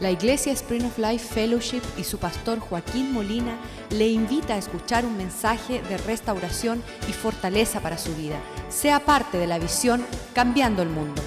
La 0.00 0.10
Iglesia 0.10 0.52
Spring 0.52 0.84
of 0.86 0.98
Life 0.98 1.32
Fellowship 1.32 1.82
y 1.96 2.02
su 2.02 2.18
pastor 2.18 2.58
Joaquín 2.58 3.12
Molina 3.12 3.56
le 3.90 4.08
invita 4.08 4.54
a 4.54 4.58
escuchar 4.58 5.06
un 5.06 5.16
mensaje 5.16 5.82
de 5.82 5.98
restauración 5.98 6.82
y 7.08 7.12
fortaleza 7.12 7.78
para 7.78 7.96
su 7.96 8.12
vida. 8.16 8.36
Sea 8.68 8.98
parte 8.98 9.38
de 9.38 9.46
la 9.46 9.60
visión 9.60 10.04
Cambiando 10.34 10.82
el 10.82 10.88
Mundo. 10.88 11.22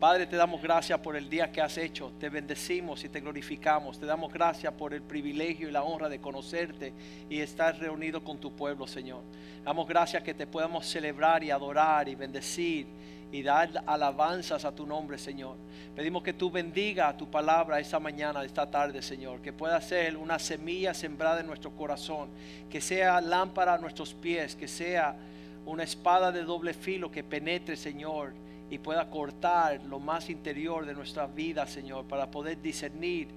Padre, 0.00 0.26
te 0.26 0.34
damos 0.34 0.60
gracias 0.60 0.98
por 0.98 1.14
el 1.14 1.30
día 1.30 1.52
que 1.52 1.60
has 1.60 1.78
hecho. 1.78 2.10
Te 2.18 2.28
bendecimos 2.28 3.04
y 3.04 3.08
te 3.08 3.20
glorificamos. 3.20 4.00
Te 4.00 4.06
damos 4.06 4.32
gracias 4.32 4.72
por 4.72 4.94
el 4.94 5.02
privilegio 5.02 5.68
y 5.68 5.70
la 5.70 5.84
honra 5.84 6.08
de 6.08 6.20
conocerte 6.20 6.92
y 7.30 7.38
estar 7.38 7.78
reunido 7.78 8.24
con 8.24 8.40
tu 8.40 8.56
pueblo, 8.56 8.88
Señor. 8.88 9.22
Damos 9.62 9.86
gracias 9.86 10.24
que 10.24 10.34
te 10.34 10.48
podamos 10.48 10.84
celebrar 10.84 11.44
y 11.44 11.52
adorar 11.52 12.08
y 12.08 12.16
bendecir 12.16 12.88
y 13.32 13.42
dar 13.42 13.82
alabanzas 13.86 14.66
a 14.66 14.74
tu 14.74 14.86
nombre, 14.86 15.16
Señor. 15.16 15.56
Pedimos 15.96 16.22
que 16.22 16.34
tú 16.34 16.50
bendiga 16.50 17.16
tu 17.16 17.30
palabra 17.30 17.80
esta 17.80 17.98
mañana, 17.98 18.44
esta 18.44 18.70
tarde, 18.70 19.00
Señor. 19.00 19.40
Que 19.40 19.54
pueda 19.54 19.80
ser 19.80 20.18
una 20.18 20.38
semilla 20.38 20.92
sembrada 20.92 21.40
en 21.40 21.46
nuestro 21.46 21.74
corazón. 21.74 22.28
Que 22.70 22.82
sea 22.82 23.22
lámpara 23.22 23.74
a 23.74 23.78
nuestros 23.78 24.12
pies. 24.12 24.54
Que 24.54 24.68
sea 24.68 25.16
una 25.64 25.82
espada 25.82 26.30
de 26.30 26.44
doble 26.44 26.74
filo 26.74 27.10
que 27.10 27.24
penetre, 27.24 27.74
Señor. 27.74 28.34
Y 28.68 28.76
pueda 28.76 29.08
cortar 29.08 29.82
lo 29.84 29.98
más 29.98 30.28
interior 30.28 30.84
de 30.84 30.92
nuestra 30.92 31.26
vida, 31.26 31.66
Señor. 31.66 32.04
Para 32.06 32.30
poder 32.30 32.60
discernir 32.60 33.28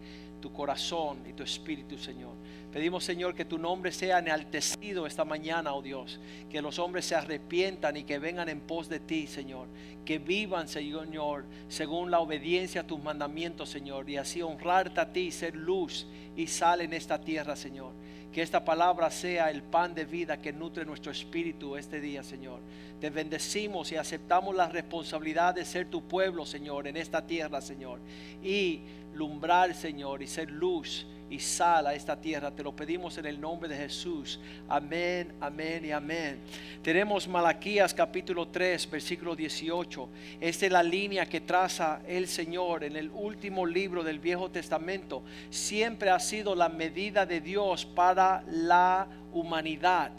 tu 0.41 0.52
corazón 0.52 1.20
y 1.25 1.31
tu 1.31 1.44
espíritu, 1.44 1.98
Señor. 1.98 2.34
Pedimos, 2.75 3.05
Señor, 3.05 3.35
que 3.35 3.45
tu 3.45 3.57
nombre 3.57 3.89
sea 3.93 4.20
enaltecido 4.20 5.07
esta 5.07 5.23
mañana, 5.23 5.73
oh 5.73 5.81
Dios. 5.81 6.20
Que 6.49 6.61
los 6.61 6.77
hombres 6.77 7.05
se 7.05 7.16
arrepientan 7.16 7.95
y 7.95 8.03
que 8.03 8.20
vengan 8.20 8.49
en 8.49 8.59
pos 8.59 8.89
de 8.89 8.99
ti, 8.99 9.27
Señor. 9.27 9.70
Que 10.03 10.20
vivan, 10.20 10.67
Señor, 10.67 11.45
según 11.69 12.11
la 12.11 12.19
obediencia 12.19 12.81
a 12.81 12.85
tus 12.85 13.02
mandamientos, 13.02 13.69
Señor. 13.69 14.09
Y 14.09 14.17
así 14.17 14.41
honrarte 14.41 14.99
a 14.99 15.13
ti, 15.13 15.31
ser 15.31 15.55
luz 15.55 16.05
y 16.35 16.47
sal 16.47 16.81
en 16.81 16.91
esta 16.91 17.22
tierra, 17.22 17.55
Señor. 17.55 17.94
Que 18.33 18.41
esta 18.41 18.66
palabra 18.66 19.09
sea 19.09 19.50
el 19.52 19.63
pan 19.63 19.95
de 19.95 20.03
vida 20.03 20.41
que 20.41 20.52
nutre 20.52 20.83
nuestro 20.83 21.13
espíritu 21.13 21.78
este 21.78 22.02
día, 22.02 22.23
Señor. 22.23 22.59
Te 23.00 23.09
bendecimos 23.09 23.89
y 23.94 23.95
aceptamos 23.95 24.53
la 24.53 24.67
responsabilidad 24.67 25.55
de 25.55 25.63
ser 25.63 25.89
tu 25.89 26.05
pueblo, 26.09 26.45
Señor, 26.45 26.89
en 26.89 26.97
esta 26.97 27.25
tierra, 27.25 27.61
Señor. 27.61 28.02
Y 28.44 28.81
lumbrar, 29.13 29.73
Señor, 29.73 30.22
y 30.22 30.28
ser 30.28 30.52
luz 30.52 31.07
y 31.30 31.40
sal 31.40 31.88
a 31.88 31.94
esta 31.94 32.20
tierra. 32.20 32.52
Te 32.52 32.64
lo 32.64 32.76
pedimos 32.76 33.18
en 33.18 33.26
el 33.26 33.40
nombre 33.40 33.70
de 33.70 33.78
Jesús. 33.78 34.40
Amén, 34.68 35.34
amén 35.40 35.86
y 35.86 35.92
amén. 35.92 36.40
Tenemos 36.81 37.28
Malaquías 37.28 37.94
capítulo 37.94 38.48
3, 38.48 38.90
versículo 38.90 39.36
18. 39.36 40.09
Esta 40.40 40.66
es 40.66 40.72
la 40.72 40.84
línea 40.84 41.26
que 41.26 41.42
traza 41.42 42.02
el 42.08 42.28
Señor 42.28 42.84
en 42.84 42.96
el 42.96 43.09
último 43.09 43.66
libro 43.66 44.03
del 44.03 44.20
Viejo 44.20 44.50
Testamento. 44.52 45.23
Siempre 45.50 46.09
ha 46.09 46.20
sido 46.20 46.56
la 46.56 46.70
medida 46.70 47.26
de 47.26 47.42
Dios 47.42 47.86
para 47.86 48.44
la 48.48 49.08
humanidad. 49.34 50.12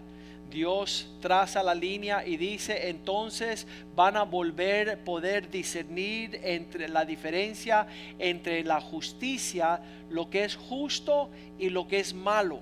Dios 0.51 1.09
traza 1.21 1.63
la 1.63 1.75
línea 1.75 2.27
y 2.27 2.37
dice 2.37 2.89
entonces 2.89 3.67
van 3.95 4.17
a 4.17 4.23
volver 4.23 4.91
a 4.91 4.97
poder 4.97 5.51
discernir 5.51 6.41
entre 6.43 6.89
la 6.89 7.05
diferencia 7.05 7.87
entre 8.19 8.65
la 8.65 8.81
justicia, 8.81 9.81
lo 10.11 10.31
que 10.31 10.45
es 10.45 10.57
justo 10.57 11.31
y 11.59 11.69
lo 11.71 11.89
que 11.89 12.01
es 12.01 12.15
malo. 12.15 12.61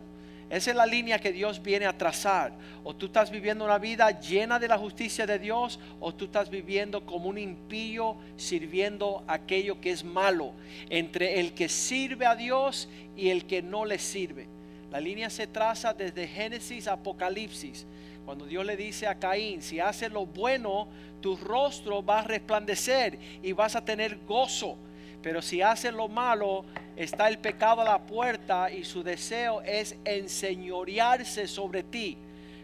Esa 0.50 0.70
es 0.70 0.76
la 0.76 0.86
línea 0.86 1.18
que 1.18 1.32
Dios 1.32 1.62
viene 1.62 1.86
a 1.86 1.96
trazar. 1.96 2.52
O 2.84 2.94
tú 2.94 3.06
estás 3.06 3.30
viviendo 3.30 3.64
una 3.64 3.78
vida 3.78 4.20
llena 4.20 4.58
de 4.58 4.68
la 4.68 4.78
justicia 4.78 5.26
de 5.26 5.38
Dios, 5.38 5.80
o 6.00 6.14
tú 6.14 6.26
estás 6.26 6.50
viviendo 6.50 7.04
como 7.04 7.28
un 7.28 7.38
impío 7.38 8.16
sirviendo 8.36 9.24
aquello 9.26 9.80
que 9.80 9.90
es 9.90 10.04
malo, 10.04 10.52
entre 10.90 11.40
el 11.40 11.54
que 11.54 11.68
sirve 11.68 12.26
a 12.26 12.36
Dios 12.36 12.88
y 13.16 13.30
el 13.30 13.46
que 13.46 13.62
no 13.62 13.84
le 13.84 13.98
sirve. 13.98 14.53
La 14.94 15.00
línea 15.00 15.28
se 15.28 15.48
traza 15.48 15.92
desde 15.92 16.28
Génesis 16.28 16.86
a 16.86 16.92
Apocalipsis. 16.92 17.84
Cuando 18.24 18.46
Dios 18.46 18.64
le 18.64 18.76
dice 18.76 19.08
a 19.08 19.18
Caín, 19.18 19.60
si 19.60 19.80
haces 19.80 20.12
lo 20.12 20.24
bueno, 20.24 20.86
tu 21.20 21.36
rostro 21.36 22.00
va 22.00 22.20
a 22.20 22.22
resplandecer 22.22 23.18
y 23.42 23.50
vas 23.50 23.74
a 23.74 23.84
tener 23.84 24.20
gozo. 24.24 24.78
Pero 25.20 25.42
si 25.42 25.62
haces 25.62 25.92
lo 25.92 26.06
malo, 26.06 26.64
está 26.94 27.26
el 27.26 27.40
pecado 27.40 27.80
a 27.80 27.84
la 27.84 28.06
puerta 28.06 28.70
y 28.70 28.84
su 28.84 29.02
deseo 29.02 29.62
es 29.62 29.96
enseñorearse 30.04 31.48
sobre 31.48 31.82
ti. 31.82 32.16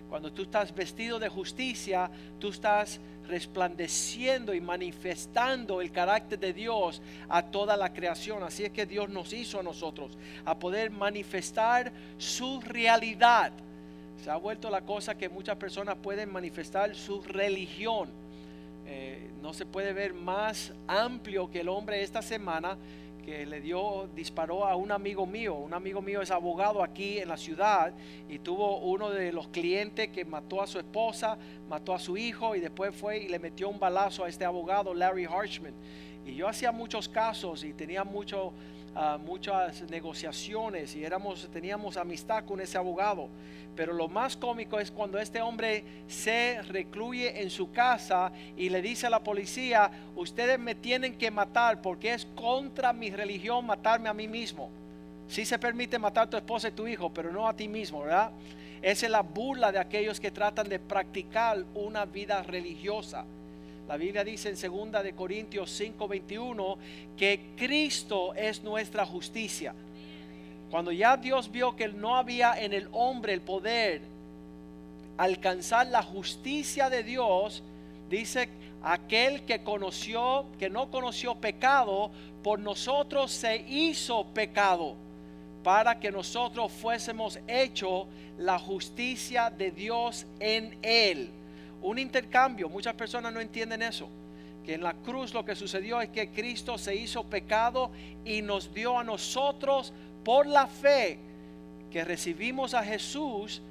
Cuando 0.08 0.32
tú 0.32 0.42
estás 0.42 0.72
vestido 0.72 1.18
de 1.18 1.28
justicia, 1.28 2.08
tú 2.38 2.50
estás 2.50 3.00
resplandeciendo 3.28 4.54
y 4.54 4.60
manifestando 4.60 5.80
el 5.80 5.92
carácter 5.92 6.38
de 6.38 6.52
Dios 6.52 7.00
a 7.28 7.42
toda 7.42 7.76
la 7.76 7.92
creación. 7.92 8.42
Así 8.42 8.64
es 8.64 8.72
que 8.72 8.86
Dios 8.86 9.08
nos 9.08 9.32
hizo 9.32 9.60
a 9.60 9.62
nosotros, 9.62 10.16
a 10.44 10.58
poder 10.58 10.90
manifestar 10.90 11.92
su 12.18 12.60
realidad. 12.60 13.52
Se 14.22 14.30
ha 14.30 14.36
vuelto 14.36 14.68
la 14.68 14.82
cosa 14.82 15.16
que 15.16 15.28
muchas 15.28 15.56
personas 15.56 15.96
pueden 15.96 16.30
manifestar 16.30 16.94
su 16.94 17.22
religión. 17.22 18.10
Eh, 18.86 19.30
no 19.40 19.54
se 19.54 19.64
puede 19.64 19.92
ver 19.92 20.12
más 20.12 20.72
amplio 20.86 21.50
que 21.50 21.60
el 21.60 21.68
hombre 21.68 22.02
esta 22.02 22.20
semana 22.20 22.76
que 23.20 23.46
le 23.46 23.60
dio, 23.60 24.08
disparó 24.14 24.66
a 24.66 24.76
un 24.76 24.92
amigo 24.92 25.26
mío. 25.26 25.54
Un 25.54 25.74
amigo 25.74 26.02
mío 26.02 26.22
es 26.22 26.30
abogado 26.30 26.82
aquí 26.82 27.18
en 27.18 27.28
la 27.28 27.36
ciudad 27.36 27.92
y 28.28 28.38
tuvo 28.38 28.78
uno 28.78 29.10
de 29.10 29.32
los 29.32 29.48
clientes 29.48 30.08
que 30.08 30.24
mató 30.24 30.62
a 30.62 30.66
su 30.66 30.78
esposa, 30.78 31.38
mató 31.68 31.94
a 31.94 31.98
su 31.98 32.16
hijo 32.16 32.54
y 32.56 32.60
después 32.60 32.94
fue 32.94 33.18
y 33.18 33.28
le 33.28 33.38
metió 33.38 33.68
un 33.68 33.78
balazo 33.78 34.24
a 34.24 34.28
este 34.28 34.44
abogado, 34.44 34.94
Larry 34.94 35.24
Harshman. 35.24 35.74
Y 36.24 36.34
yo 36.34 36.48
hacía 36.48 36.72
muchos 36.72 37.08
casos 37.08 37.64
y 37.64 37.72
tenía 37.72 38.04
mucho, 38.04 38.52
muchas 39.24 39.82
negociaciones 39.90 40.94
y 40.96 41.04
éramos, 41.04 41.48
teníamos 41.52 41.96
amistad 41.96 42.44
con 42.44 42.60
ese 42.60 42.78
abogado. 42.78 43.28
Pero 43.76 43.92
lo 43.92 44.08
más 44.08 44.36
cómico 44.36 44.78
es 44.78 44.90
cuando 44.90 45.18
este 45.18 45.40
hombre 45.40 45.84
se 46.08 46.60
recluye 46.62 47.40
en 47.40 47.50
su 47.50 47.70
casa 47.70 48.32
y 48.56 48.68
le 48.68 48.82
dice 48.82 49.06
a 49.06 49.10
la 49.10 49.20
policía, 49.20 49.90
ustedes 50.16 50.58
me 50.58 50.74
tienen 50.74 51.16
que 51.16 51.30
matar 51.30 51.80
porque 51.80 52.12
es 52.12 52.26
contra 52.34 52.92
mi 52.92 53.10
religión 53.10 53.64
matarme 53.64 54.08
a 54.08 54.14
mí 54.14 54.28
mismo. 54.28 54.70
Sí 55.28 55.44
se 55.44 55.58
permite 55.58 55.98
matar 55.98 56.24
a 56.24 56.30
tu 56.30 56.36
esposa 56.36 56.68
y 56.68 56.72
tu 56.72 56.88
hijo, 56.88 57.14
pero 57.14 57.32
no 57.32 57.46
a 57.48 57.54
ti 57.54 57.68
mismo, 57.68 58.02
¿verdad? 58.02 58.32
Esa 58.82 59.06
es 59.06 59.12
la 59.12 59.22
burla 59.22 59.70
de 59.70 59.78
aquellos 59.78 60.18
que 60.18 60.30
tratan 60.30 60.68
de 60.68 60.80
practicar 60.80 61.64
una 61.74 62.04
vida 62.04 62.42
religiosa. 62.42 63.24
La 63.90 63.96
Biblia 63.96 64.22
dice 64.22 64.50
en 64.50 64.54
2 64.54 65.02
de 65.02 65.14
Corintios 65.14 65.68
5:21 65.68 66.78
que 67.16 67.54
Cristo 67.56 68.32
es 68.34 68.62
nuestra 68.62 69.04
justicia. 69.04 69.74
Cuando 70.70 70.92
ya 70.92 71.16
Dios 71.16 71.50
vio 71.50 71.74
que 71.74 71.88
no 71.88 72.14
había 72.14 72.54
en 72.62 72.72
el 72.72 72.86
hombre 72.92 73.32
el 73.32 73.40
poder 73.40 74.02
alcanzar 75.16 75.88
la 75.88 76.04
justicia 76.04 76.88
de 76.88 77.02
Dios, 77.02 77.64
dice 78.08 78.48
aquel 78.80 79.42
que 79.42 79.64
conoció, 79.64 80.46
que 80.60 80.70
no 80.70 80.88
conoció 80.92 81.34
pecado, 81.34 82.12
por 82.44 82.60
nosotros 82.60 83.32
se 83.32 83.56
hizo 83.56 84.24
pecado 84.26 84.94
para 85.64 85.98
que 85.98 86.12
nosotros 86.12 86.70
fuésemos 86.70 87.40
hecho 87.48 88.06
la 88.38 88.56
justicia 88.60 89.50
de 89.50 89.72
Dios 89.72 90.26
en 90.38 90.78
él. 90.80 91.39
Un 91.82 91.98
intercambio, 91.98 92.68
muchas 92.68 92.94
personas 92.94 93.32
no 93.32 93.40
entienden 93.40 93.82
eso. 93.82 94.08
Que 94.64 94.74
en 94.74 94.82
la 94.82 94.94
cruz 94.94 95.32
lo 95.32 95.44
que 95.44 95.56
sucedió 95.56 96.00
es 96.00 96.10
que 96.10 96.30
Cristo 96.30 96.76
se 96.76 96.94
hizo 96.94 97.24
pecado 97.24 97.90
y 98.24 98.42
nos 98.42 98.74
dio 98.74 98.98
a 98.98 99.04
nosotros 99.04 99.92
por 100.24 100.46
la 100.46 100.66
fe 100.66 101.18
que 101.90 102.04
recibimos 102.04 102.74
a 102.74 102.84
Jesús, 102.84 103.62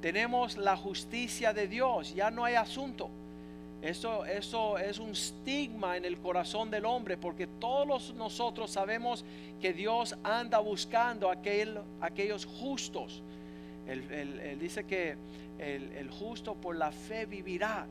tenemos 0.00 0.56
la 0.56 0.76
justicia 0.76 1.52
de 1.52 1.68
Dios. 1.68 2.14
Ya 2.14 2.30
no 2.30 2.44
hay 2.44 2.54
asunto. 2.54 3.10
Eso, 3.82 4.26
eso 4.26 4.76
es 4.76 4.98
un 4.98 5.10
estigma 5.10 5.96
en 5.96 6.04
el 6.04 6.18
corazón 6.18 6.70
del 6.70 6.84
hombre 6.84 7.16
porque 7.16 7.46
todos 7.46 8.14
nosotros 8.14 8.70
sabemos 8.70 9.24
que 9.58 9.72
Dios 9.72 10.16
anda 10.22 10.58
buscando 10.58 11.30
aquel, 11.30 11.78
aquellos 12.00 12.44
justos. 12.44 13.22
Él, 13.90 14.58
dice 14.60 14.84
que 14.84 15.16
el, 15.58 16.10
justo 16.10 16.54
por 16.54 16.76
la 16.76 16.92
fe 16.92 17.26
vivirá. 17.26 17.86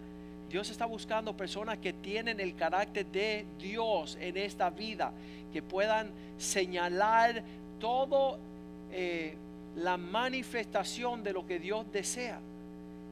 Dios 0.50 0.70
está 0.72 0.86
buscando 0.86 1.38
personas 1.38 1.78
que 1.78 1.94
tienen 1.94 2.40
el 2.40 2.56
carácter 2.56 3.06
de 3.06 3.46
Dios 3.60 4.18
en 4.20 4.38
esta 4.38 4.70
vida, 4.72 5.12
que 5.54 5.62
puedan 5.62 6.10
señalar 6.40 7.44
todo 7.80 8.40
eh, 8.92 9.36
la 9.76 9.98
manifestación 9.98 11.24
de 11.24 11.34
lo 11.34 11.46
que 11.46 11.60
Dios 11.60 11.86
desea. 11.92 12.40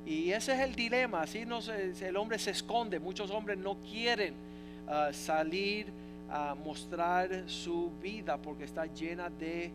Y 0.05 0.31
ese 0.31 0.53
es 0.53 0.61
el 0.61 0.73
dilema, 0.73 1.23
así 1.23 1.45
no 1.45 1.59
el 1.59 2.15
hombre 2.15 2.39
se 2.39 2.51
esconde, 2.51 2.97
muchos 2.97 3.29
hombres 3.29 3.57
no 3.57 3.75
quieren 3.91 4.33
ah, 4.87 5.09
salir 5.11 5.87
a 6.29 6.55
mostrar 6.55 7.43
su 7.47 7.91
vida 8.01 8.37
porque 8.37 8.63
está 8.63 8.85
llena 8.85 9.29
de 9.29 9.69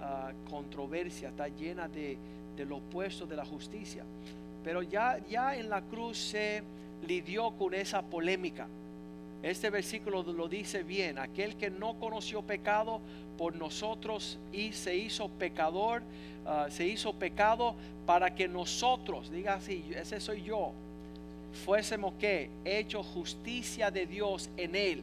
ah, 0.00 0.32
controversia, 0.50 1.28
está 1.28 1.46
llena 1.48 1.88
de, 1.88 2.18
lo 2.64 2.76
opuesto 2.76 3.26
de 3.26 3.36
la 3.36 3.44
justicia. 3.44 4.04
Pero 4.64 4.82
ya, 4.82 5.18
ya 5.28 5.54
en 5.54 5.68
la 5.68 5.82
cruz 5.82 6.16
se 6.18 6.62
lidió 7.06 7.50
con 7.52 7.74
esa 7.74 8.02
polémica. 8.02 8.66
Este 9.42 9.70
versículo 9.70 10.22
lo 10.22 10.48
dice 10.48 10.82
bien, 10.82 11.18
aquel 11.18 11.56
que 11.56 11.70
no 11.70 11.98
conoció 11.98 12.42
pecado 12.42 13.00
por 13.36 13.54
nosotros 13.54 14.38
y 14.52 14.72
se 14.72 14.96
hizo 14.96 15.28
pecador, 15.28 16.02
ah, 16.46 16.66
se 16.70 16.86
hizo 16.86 17.12
pecado 17.12 17.74
para 18.06 18.34
que 18.34 18.48
nosotros, 18.48 19.30
diga 19.30 19.54
así, 19.54 19.84
ese 19.94 20.20
soy 20.20 20.42
yo, 20.42 20.72
fuésemos 21.64 22.14
que 22.14 22.50
hecho 22.64 23.02
justicia 23.02 23.90
de 23.90 24.06
Dios 24.06 24.50
en 24.56 24.74
él. 24.74 25.02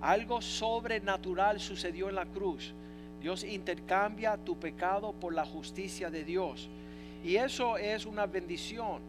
Algo 0.00 0.40
sobrenatural 0.40 1.60
sucedió 1.60 2.08
en 2.08 2.14
la 2.14 2.26
cruz. 2.26 2.72
Dios 3.20 3.42
intercambia 3.42 4.36
tu 4.36 4.56
pecado 4.56 5.12
por 5.12 5.34
la 5.34 5.44
justicia 5.44 6.10
de 6.10 6.24
Dios. 6.24 6.68
Y 7.24 7.36
eso 7.36 7.76
es 7.76 8.06
una 8.06 8.26
bendición. 8.26 9.00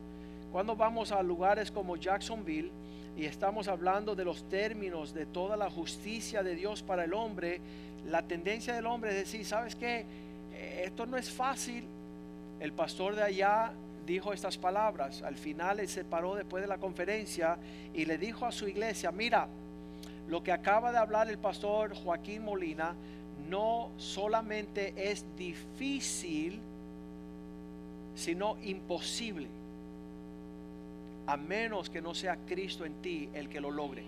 Cuando 0.51 0.75
vamos 0.75 1.11
a 1.11 1.21
lugares 1.21 1.71
como 1.71 1.95
Jacksonville 1.95 2.71
y 3.15 3.25
estamos 3.25 3.67
hablando 3.67 4.15
de 4.15 4.25
los 4.25 4.47
términos 4.49 5.13
de 5.13 5.25
toda 5.25 5.55
la 5.55 5.69
justicia 5.69 6.41
de 6.41 6.55
Dios 6.55 6.81
para 6.81 7.03
el 7.03 7.13
hombre, 7.13 7.61
la 8.07 8.23
tendencia 8.23 8.73
del 8.73 8.85
hombre 8.87 9.11
es 9.11 9.17
decir, 9.17 9.45
¿sabes 9.45 9.75
qué? 9.75 10.05
Eh, 10.53 10.83
esto 10.85 11.05
no 11.05 11.17
es 11.17 11.29
fácil. 11.29 11.85
El 12.59 12.73
pastor 12.73 13.15
de 13.15 13.23
allá 13.23 13.71
dijo 14.05 14.33
estas 14.33 14.57
palabras. 14.57 15.21
Al 15.21 15.35
final 15.35 15.79
él 15.79 15.87
se 15.87 16.03
paró 16.03 16.35
después 16.35 16.61
de 16.61 16.67
la 16.67 16.79
conferencia 16.79 17.57
y 17.93 18.05
le 18.05 18.17
dijo 18.17 18.45
a 18.45 18.51
su 18.51 18.67
iglesia, 18.67 19.11
mira, 19.11 19.47
lo 20.27 20.43
que 20.43 20.51
acaba 20.51 20.91
de 20.91 20.97
hablar 20.97 21.29
el 21.29 21.37
pastor 21.37 21.93
Joaquín 21.95 22.43
Molina 22.43 22.95
no 23.49 23.91
solamente 23.97 24.93
es 24.97 25.25
difícil, 25.37 26.59
sino 28.19 28.57
imposible, 28.63 29.47
a 31.25 31.37
menos 31.37 31.89
que 31.89 32.01
no 32.01 32.13
sea 32.13 32.37
Cristo 32.47 32.85
en 32.85 33.01
ti 33.01 33.29
el 33.33 33.47
que 33.47 33.61
lo 33.61 33.71
logre. 33.71 34.03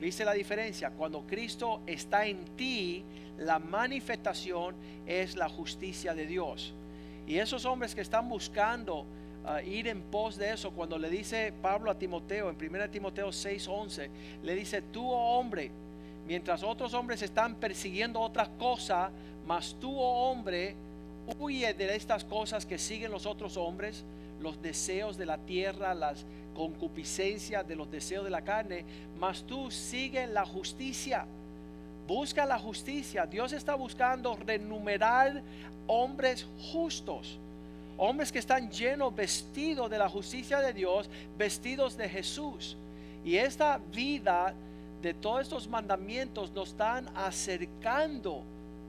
¿Viste 0.00 0.24
la 0.24 0.32
diferencia? 0.32 0.90
Cuando 0.90 1.22
Cristo 1.22 1.80
está 1.86 2.26
en 2.26 2.44
ti, 2.56 3.02
la 3.38 3.58
manifestación 3.58 4.74
es 5.06 5.34
la 5.36 5.48
justicia 5.48 6.14
de 6.14 6.26
Dios. 6.26 6.72
Y 7.26 7.38
esos 7.38 7.64
hombres 7.64 7.94
que 7.94 8.02
están 8.02 8.28
buscando 8.28 9.04
ah, 9.44 9.60
ir 9.60 9.88
en 9.88 10.02
pos 10.02 10.36
de 10.36 10.52
eso, 10.52 10.70
cuando 10.70 10.96
le 10.96 11.10
dice 11.10 11.52
Pablo 11.60 11.90
a 11.90 11.98
Timoteo, 11.98 12.50
en 12.50 12.56
1 12.56 12.90
Timoteo 12.90 13.28
6:11, 13.28 14.08
le 14.44 14.54
dice, 14.54 14.82
tú 14.82 15.10
oh 15.10 15.38
hombre, 15.38 15.70
mientras 16.28 16.62
otros 16.62 16.94
hombres 16.94 17.22
están 17.22 17.56
persiguiendo 17.56 18.20
otras 18.20 18.50
cosas, 18.50 19.10
mas 19.46 19.74
tú 19.80 19.98
oh 19.98 20.30
hombre, 20.30 20.76
huye 21.38 21.72
de 21.74 21.94
estas 21.94 22.24
cosas 22.24 22.66
que 22.66 22.78
siguen 22.78 23.10
los 23.10 23.26
otros 23.26 23.56
hombres, 23.56 24.04
los 24.40 24.60
deseos 24.62 25.16
de 25.16 25.26
la 25.26 25.38
tierra, 25.38 25.94
las 25.94 26.24
concupiscencias 26.54 27.66
de 27.66 27.76
los 27.76 27.90
deseos 27.90 28.24
de 28.24 28.30
la 28.30 28.42
carne, 28.42 28.84
mas 29.18 29.42
tú 29.42 29.70
sigue 29.70 30.26
la 30.26 30.44
justicia. 30.44 31.26
Busca 32.06 32.46
la 32.46 32.58
justicia. 32.58 33.26
Dios 33.26 33.52
está 33.52 33.74
buscando 33.74 34.36
renumerar 34.36 35.42
hombres 35.86 36.46
justos. 36.72 37.38
Hombres 37.98 38.30
que 38.30 38.38
están 38.38 38.70
llenos, 38.70 39.14
vestidos 39.14 39.90
de 39.90 39.98
la 39.98 40.08
justicia 40.08 40.60
de 40.60 40.72
Dios, 40.72 41.08
vestidos 41.36 41.96
de 41.96 42.08
Jesús. 42.08 42.76
Y 43.24 43.36
esta 43.36 43.80
vida 43.92 44.54
de 45.02 45.14
todos 45.14 45.42
estos 45.42 45.68
mandamientos 45.68 46.52
nos 46.52 46.70
están 46.70 47.08
acercando 47.14 48.42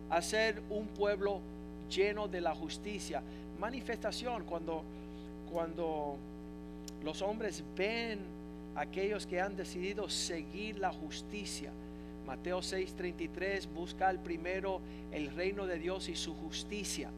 a 0.10 0.22
ser 0.22 0.62
un 0.70 0.88
pueblo 0.88 1.42
lleno 1.90 2.28
de 2.28 2.42
la 2.42 2.54
justicia. 2.56 3.22
Manifestación 3.60 4.44
cuando, 4.44 4.84
cuando 5.52 6.18
los 7.04 7.22
hombres 7.22 7.64
ven 7.76 8.20
a 8.76 8.82
aquellos 8.82 9.26
que 9.26 9.42
han 9.42 9.56
decidido 9.56 10.10
seguir 10.10 10.78
la 10.80 10.92
justicia. 10.92 11.72
Mateo 12.26 12.60
6:33 12.60 13.68
busca 13.74 14.10
al 14.10 14.20
primero 14.20 14.82
el 15.12 15.32
reino 15.32 15.66
de 15.66 15.80
Dios 15.80 16.10
y 16.10 16.16
su 16.16 16.36
justicia. 16.36 17.10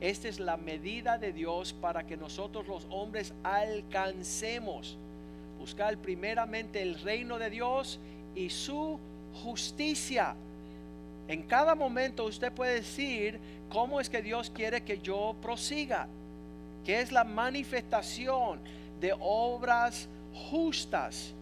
Esta 0.00 0.28
es 0.28 0.40
la 0.40 0.56
medida 0.56 1.18
de 1.18 1.32
Dios 1.32 1.72
para 1.72 2.06
que 2.06 2.16
nosotros 2.16 2.66
los 2.66 2.86
hombres 2.90 3.34
alcancemos. 3.42 4.96
Buscar 5.58 5.98
primeramente 5.98 6.80
el 6.80 6.98
reino 7.00 7.38
de 7.38 7.50
Dios 7.50 7.98
y 8.34 8.48
su 8.48 8.98
justicia. 9.42 10.34
En 11.30 11.44
cada 11.44 11.76
momento 11.76 12.24
usted 12.24 12.50
puede 12.50 12.74
decir 12.74 13.38
cómo 13.68 14.00
es 14.00 14.10
que 14.10 14.20
Dios 14.20 14.50
quiere 14.50 14.80
que 14.80 14.98
yo 14.98 15.36
prosiga, 15.40 16.08
que 16.84 17.00
es 17.00 17.12
la 17.12 17.22
manifestación 17.22 18.58
de 19.00 19.14
obras 19.20 20.08
justas, 20.50 21.32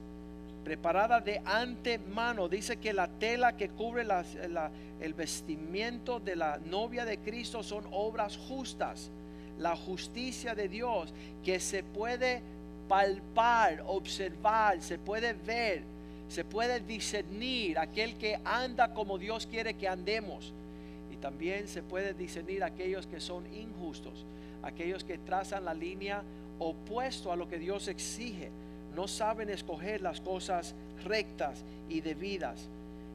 preparada 0.62 1.22
de 1.22 1.40
antemano. 1.42 2.50
Dice 2.50 2.76
que 2.76 2.92
la 2.92 3.08
tela 3.08 3.56
que 3.56 3.70
cubre 3.70 4.06
el 5.00 5.14
vestimiento 5.14 6.20
de 6.20 6.36
la 6.36 6.58
novia 6.58 7.06
de 7.06 7.16
Cristo 7.16 7.62
son 7.62 7.86
obras 7.90 8.36
justas, 8.36 9.10
la 9.58 9.74
justicia 9.74 10.54
de 10.54 10.68
Dios 10.68 11.14
que 11.42 11.58
se 11.60 11.82
puede 11.82 12.42
palpar, 12.90 13.82
observar, 13.86 14.82
se 14.82 14.98
puede 14.98 15.32
ver 15.32 15.82
se 16.28 16.44
puede 16.44 16.80
discernir 16.80 17.78
aquel 17.78 18.16
que 18.16 18.38
anda 18.44 18.92
como 18.92 19.18
Dios 19.18 19.46
quiere 19.46 19.74
que 19.74 19.88
andemos. 19.88 20.52
Y 21.12 21.16
también 21.16 21.68
se 21.68 21.82
puede 21.82 22.14
discernir 22.14 22.62
aquellos 22.62 23.06
que 23.06 23.20
son 23.20 23.44
injustos, 23.54 24.24
aquellos 24.62 25.04
que 25.04 25.18
trazan 25.18 25.64
la 25.64 25.74
línea 25.74 26.22
opuesto 26.58 27.32
a 27.32 27.36
lo 27.36 27.48
que 27.48 27.58
Dios 27.58 27.88
exige. 27.88 28.50
No 28.94 29.08
saben 29.08 29.48
escoger 29.48 30.02
las 30.02 30.20
cosas 30.20 30.74
rectas 31.04 31.64
y 31.88 32.00
debidas. 32.00 32.68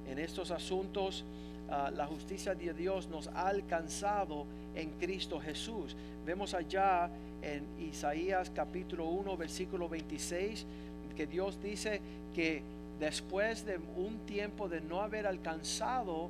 En 0.09 0.17
estos 0.17 0.51
asuntos, 0.51 1.23
ah, 1.69 1.91
la 1.93 2.07
justicia 2.07 2.55
de 2.55 2.73
Dios 2.73 3.07
nos 3.09 3.27
ha 3.27 3.47
alcanzado 3.47 4.45
en 4.75 4.89
Cristo 4.99 5.39
Jesús. 5.39 5.95
Vemos 6.25 6.53
allá 6.53 7.09
en 7.41 7.63
Isaías 7.79 8.51
capítulo 8.55 9.05
1, 9.05 9.37
versículo 9.37 9.87
26, 9.87 10.65
que 11.15 11.27
Dios 11.27 11.61
dice 11.61 12.01
que 12.33 12.63
después 12.99 13.65
de 13.65 13.79
un 13.95 14.19
tiempo 14.25 14.69
de 14.69 14.81
no 14.81 15.01
haber 15.01 15.27
alcanzado, 15.27 16.29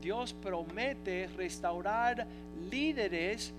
Dios 0.00 0.32
promete 0.32 1.28
restaurar 1.36 2.26
líderes 2.70 3.52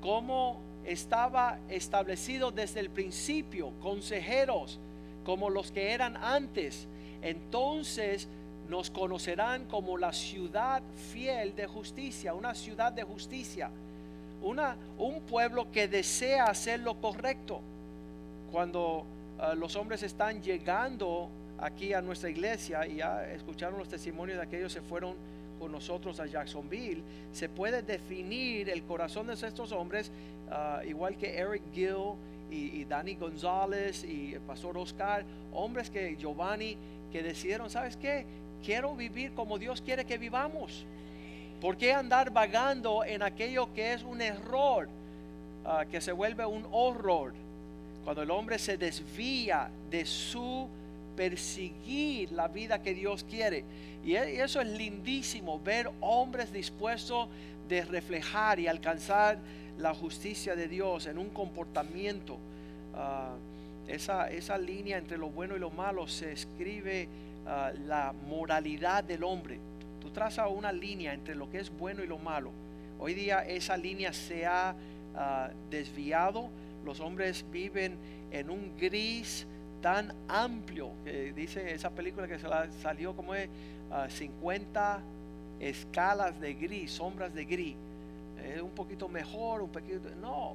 como 0.00 0.60
estaba 0.84 1.58
establecido 1.68 2.50
desde 2.50 2.80
el 2.80 2.90
principio, 2.90 3.72
consejeros 3.82 4.78
como 5.24 5.50
los 5.50 5.72
que 5.72 5.92
eran 5.92 6.16
antes. 6.16 6.86
Entonces 7.22 8.28
nos 8.68 8.90
conocerán 8.90 9.64
como 9.66 9.98
la 9.98 10.12
ciudad 10.12 10.82
fiel 11.12 11.54
de 11.54 11.66
justicia, 11.66 12.34
una 12.34 12.54
ciudad 12.54 12.92
de 12.92 13.02
justicia, 13.02 13.70
una, 14.42 14.76
un 14.98 15.20
pueblo 15.22 15.70
que 15.70 15.88
desea 15.88 16.44
hacer 16.44 16.80
lo 16.80 17.00
correcto. 17.00 17.60
Cuando 18.52 19.04
ah, 19.38 19.54
los 19.54 19.74
hombres 19.76 20.02
están 20.02 20.42
llegando 20.42 21.28
aquí 21.64 21.94
a 21.94 22.02
nuestra 22.02 22.28
iglesia 22.28 22.86
y 22.86 22.96
ya 22.96 23.26
escucharon 23.32 23.78
los 23.78 23.88
testimonios 23.88 24.36
de 24.36 24.44
aquellos 24.44 24.74
que 24.74 24.82
fueron 24.82 25.14
con 25.58 25.72
nosotros 25.72 26.20
a 26.20 26.26
Jacksonville, 26.26 27.02
se 27.32 27.48
puede 27.48 27.82
definir 27.82 28.68
el 28.68 28.82
corazón 28.82 29.28
de 29.28 29.34
estos 29.34 29.72
hombres, 29.72 30.10
ah, 30.50 30.82
igual 30.86 31.16
que 31.16 31.38
Eric 31.38 31.62
Gill 31.72 32.16
y, 32.50 32.80
y 32.80 32.84
Danny 32.84 33.14
González 33.14 34.04
y 34.04 34.34
el 34.34 34.40
pastor 34.40 34.76
Oscar, 34.76 35.24
hombres 35.54 35.88
que 35.88 36.16
Giovanni, 36.16 36.76
que 37.10 37.22
decidieron, 37.22 37.70
¿sabes 37.70 37.96
qué? 37.96 38.26
Quiero 38.62 38.94
vivir 38.94 39.32
como 39.32 39.58
Dios 39.58 39.80
quiere 39.80 40.04
que 40.04 40.18
vivamos. 40.18 40.84
¿Por 41.62 41.78
qué 41.78 41.94
andar 41.94 42.30
vagando 42.30 43.04
en 43.04 43.22
aquello 43.22 43.72
que 43.72 43.94
es 43.94 44.02
un 44.02 44.20
error, 44.20 44.86
ah, 45.64 45.86
que 45.90 46.02
se 46.02 46.12
vuelve 46.12 46.44
un 46.44 46.66
horror? 46.72 47.32
Cuando 48.04 48.20
el 48.20 48.30
hombre 48.30 48.58
se 48.58 48.76
desvía 48.76 49.70
de 49.90 50.04
su 50.04 50.68
perseguir 51.16 52.32
la 52.32 52.48
vida 52.48 52.82
que 52.82 52.94
Dios 52.94 53.24
quiere. 53.24 53.64
Y 54.04 54.14
e, 54.14 54.42
eso 54.42 54.60
es 54.60 54.68
lindísimo, 54.68 55.60
ver 55.60 55.90
hombres 56.00 56.52
dispuestos 56.52 57.28
de 57.68 57.84
reflejar 57.84 58.60
y 58.60 58.66
alcanzar 58.66 59.38
la 59.78 59.94
justicia 59.94 60.54
de 60.54 60.68
Dios 60.68 61.06
en 61.06 61.18
un 61.18 61.30
comportamiento. 61.30 62.38
Ah, 62.94 63.34
esa, 63.88 64.30
esa, 64.30 64.56
línea 64.56 64.96
entre 64.96 65.18
lo 65.18 65.28
bueno 65.28 65.56
y 65.56 65.58
lo 65.58 65.70
malo 65.70 66.06
se 66.06 66.32
escribe 66.32 67.08
ah, 67.46 67.72
la 67.86 68.14
moralidad 68.28 69.04
del 69.04 69.24
hombre. 69.24 69.58
Tú 70.00 70.10
trazas 70.10 70.48
una 70.50 70.72
línea 70.72 71.12
entre 71.12 71.34
lo 71.34 71.50
que 71.50 71.60
es 71.60 71.70
bueno 71.70 72.02
y 72.02 72.06
lo 72.06 72.18
malo. 72.18 72.50
Hoy 72.98 73.14
día 73.14 73.44
esa 73.46 73.76
línea 73.76 74.12
se 74.12 74.46
ha 74.46 74.74
ah, 75.16 75.50
desviado. 75.70 76.48
Los 76.84 77.00
hombres 77.00 77.44
viven 77.50 77.96
en 78.30 78.50
un 78.50 78.76
gris 78.78 79.46
tan 79.84 80.14
amplio, 80.28 80.92
que 81.04 81.34
dice 81.34 81.74
esa 81.74 81.90
película 81.90 82.26
que 82.26 82.38
salió 82.80 83.14
como 83.14 83.34
es 83.34 83.50
50 84.08 85.02
escalas 85.60 86.40
de 86.40 86.54
gris, 86.54 86.90
sombras 86.90 87.34
de 87.34 87.44
gris. 87.44 87.76
Es 88.42 88.62
un 88.62 88.70
poquito 88.70 89.10
mejor, 89.10 89.60
un 89.60 89.68
poquito... 89.68 90.08
No, 90.22 90.54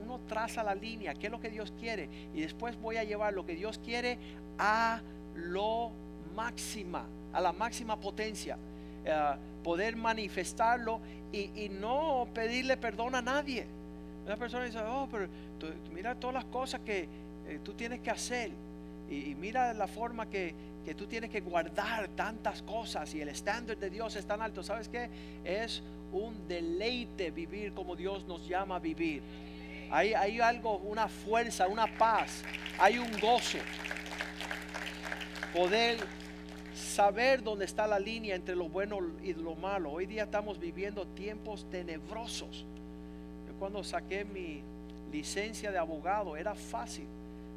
uno 0.00 0.20
traza 0.28 0.62
la 0.62 0.72
línea, 0.72 1.14
qué 1.14 1.26
es 1.26 1.32
lo 1.32 1.40
que 1.40 1.50
Dios 1.50 1.72
quiere. 1.80 2.08
Y 2.32 2.42
después 2.42 2.80
voy 2.80 2.96
a 2.96 3.02
llevar 3.02 3.32
lo 3.32 3.44
que 3.44 3.56
Dios 3.56 3.80
quiere 3.84 4.18
a 4.56 5.00
lo 5.34 5.90
máxima, 6.36 7.06
a 7.32 7.40
la 7.40 7.52
máxima 7.52 7.98
potencia. 7.98 8.56
Eh, 9.04 9.34
poder 9.64 9.96
manifestarlo 9.96 11.00
y, 11.32 11.68
no 11.70 12.28
pedirle 12.32 12.76
perdón 12.76 13.16
a 13.16 13.22
nadie. 13.22 13.66
Una 14.24 14.36
persona 14.36 14.64
dice, 14.64 14.78
oh, 14.78 15.08
pero 15.10 15.26
mira 15.92 16.14
todas 16.14 16.34
las 16.34 16.44
cosas 16.44 16.82
que 16.82 17.08
eh, 17.48 17.60
tú 17.62 17.74
tienes 17.74 18.00
que 18.00 18.10
hacer 18.10 18.50
y, 19.10 19.34
mira 19.34 19.74
la 19.74 19.86
forma 19.86 20.28
que, 20.30 20.54
que, 20.84 20.94
tú 20.94 21.06
tienes 21.06 21.30
que 21.30 21.40
guardar 21.40 22.08
tantas 22.08 22.62
cosas 22.62 23.14
y 23.14 23.20
el 23.20 23.28
estándar 23.28 23.76
de 23.76 23.90
Dios 23.90 24.16
es 24.16 24.26
tan 24.26 24.40
alto. 24.40 24.62
¿Sabes 24.62 24.88
qué? 24.88 25.10
Es 25.44 25.82
un 26.12 26.48
deleite 26.48 27.30
vivir 27.30 27.72
como 27.74 27.96
Dios 27.96 28.24
nos 28.26 28.48
llama 28.48 28.76
a 28.76 28.78
vivir. 28.78 29.22
Hay, 29.90 30.14
hay 30.14 30.40
algo, 30.40 30.78
una 30.78 31.08
fuerza, 31.08 31.68
una 31.68 31.86
paz, 31.98 32.42
hay 32.78 32.98
un 32.98 33.10
gozo. 33.20 33.58
Poder 35.52 35.98
saber 36.74 37.42
dónde 37.42 37.66
está 37.66 37.86
la 37.86 37.98
línea 37.98 38.34
entre 38.34 38.56
lo 38.56 38.68
bueno 38.68 38.98
y 39.22 39.34
lo 39.34 39.54
malo. 39.54 39.92
Hoy 39.92 40.06
día 40.06 40.24
estamos 40.24 40.58
viviendo 40.58 41.06
tiempos 41.08 41.68
tenebrosos. 41.70 42.64
Yo 43.46 43.54
cuando 43.58 43.84
saqué 43.84 44.24
mi 44.24 44.62
licencia 45.12 45.70
de 45.70 45.78
abogado 45.78 46.36
era 46.36 46.54
fácil 46.54 47.06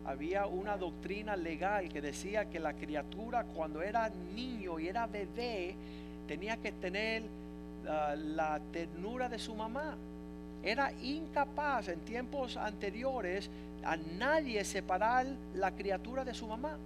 había 0.07 0.45
una 0.47 0.77
doctrina 0.77 1.35
legal 1.35 1.89
que 1.89 2.01
decía 2.01 2.49
que 2.49 2.59
la 2.59 2.73
criatura 2.73 3.43
cuando 3.43 3.81
era 3.81 4.09
niño 4.33 4.79
y 4.79 4.87
era 4.87 5.05
bebé 5.05 5.75
tenía 6.27 6.55
que 6.57 6.71
tener 6.71 7.23
ah, 7.87 8.15
la 8.15 8.61
ternura 8.71 9.27
de 9.27 9.37
su 9.37 9.53
mamá. 9.53 9.97
Era 10.63 10.93
incapaz 11.01 11.89
en 11.89 11.99
tiempos 11.99 12.55
anteriores 12.55 13.49
a 13.83 13.97
nadie 13.97 14.63
separar 14.63 15.27
la 15.53 15.71
criatura 15.71 16.23
de 16.23 16.33
su 16.33 16.47
mamá. 16.47 16.77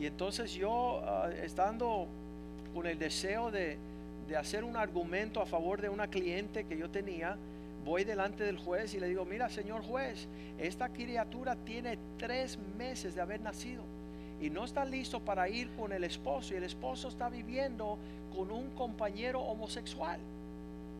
Y 0.00 0.06
entonces 0.06 0.52
yo, 0.52 1.00
ah, 1.04 1.30
estando 1.40 2.08
con 2.74 2.88
el 2.88 2.98
deseo 2.98 3.52
de, 3.52 3.78
de 4.28 4.36
hacer 4.36 4.64
un 4.64 4.76
argumento 4.76 5.40
a 5.40 5.46
favor 5.46 5.80
de 5.80 5.90
una 5.90 6.08
cliente 6.08 6.64
que 6.64 6.76
yo 6.76 6.90
tenía, 6.90 7.36
voy 7.88 8.04
delante 8.04 8.44
del 8.44 8.58
juez 8.58 8.92
y 8.92 9.00
le 9.00 9.08
digo, 9.08 9.24
mira 9.24 9.48
señor 9.48 9.82
juez, 9.82 10.28
esta 10.58 10.90
criatura 10.90 11.56
tiene 11.56 11.98
tres 12.18 12.58
meses 12.76 13.14
de 13.14 13.22
haber 13.22 13.40
nacido 13.40 13.82
y 14.40 14.50
no 14.50 14.64
está 14.64 14.84
listo 14.84 15.20
para 15.20 15.48
ir 15.48 15.70
con 15.70 15.92
el 15.92 16.04
esposo 16.04 16.52
y 16.52 16.58
el 16.58 16.64
esposo 16.64 17.08
está 17.08 17.30
viviendo 17.30 17.98
con 18.36 18.50
un 18.50 18.70
compañero 18.70 19.40
homosexual. 19.40 20.20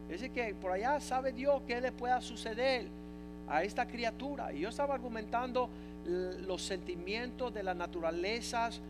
Es 0.08 0.22
decir, 0.22 0.30
que 0.30 0.54
por 0.54 0.72
allá 0.72 0.98
sabe 0.98 1.32
Dios 1.32 1.60
qué 1.66 1.80
le 1.80 1.92
pueda 1.92 2.22
suceder 2.22 2.86
a 3.48 3.62
esta 3.62 3.86
criatura. 3.86 4.52
Y 4.54 4.60
yo 4.60 4.70
estaba 4.70 4.94
argumentando 4.94 5.68
los 6.06 6.62
sentimientos 6.62 7.52
de 7.52 7.62
las 7.62 7.76
naturalezas 7.76 8.80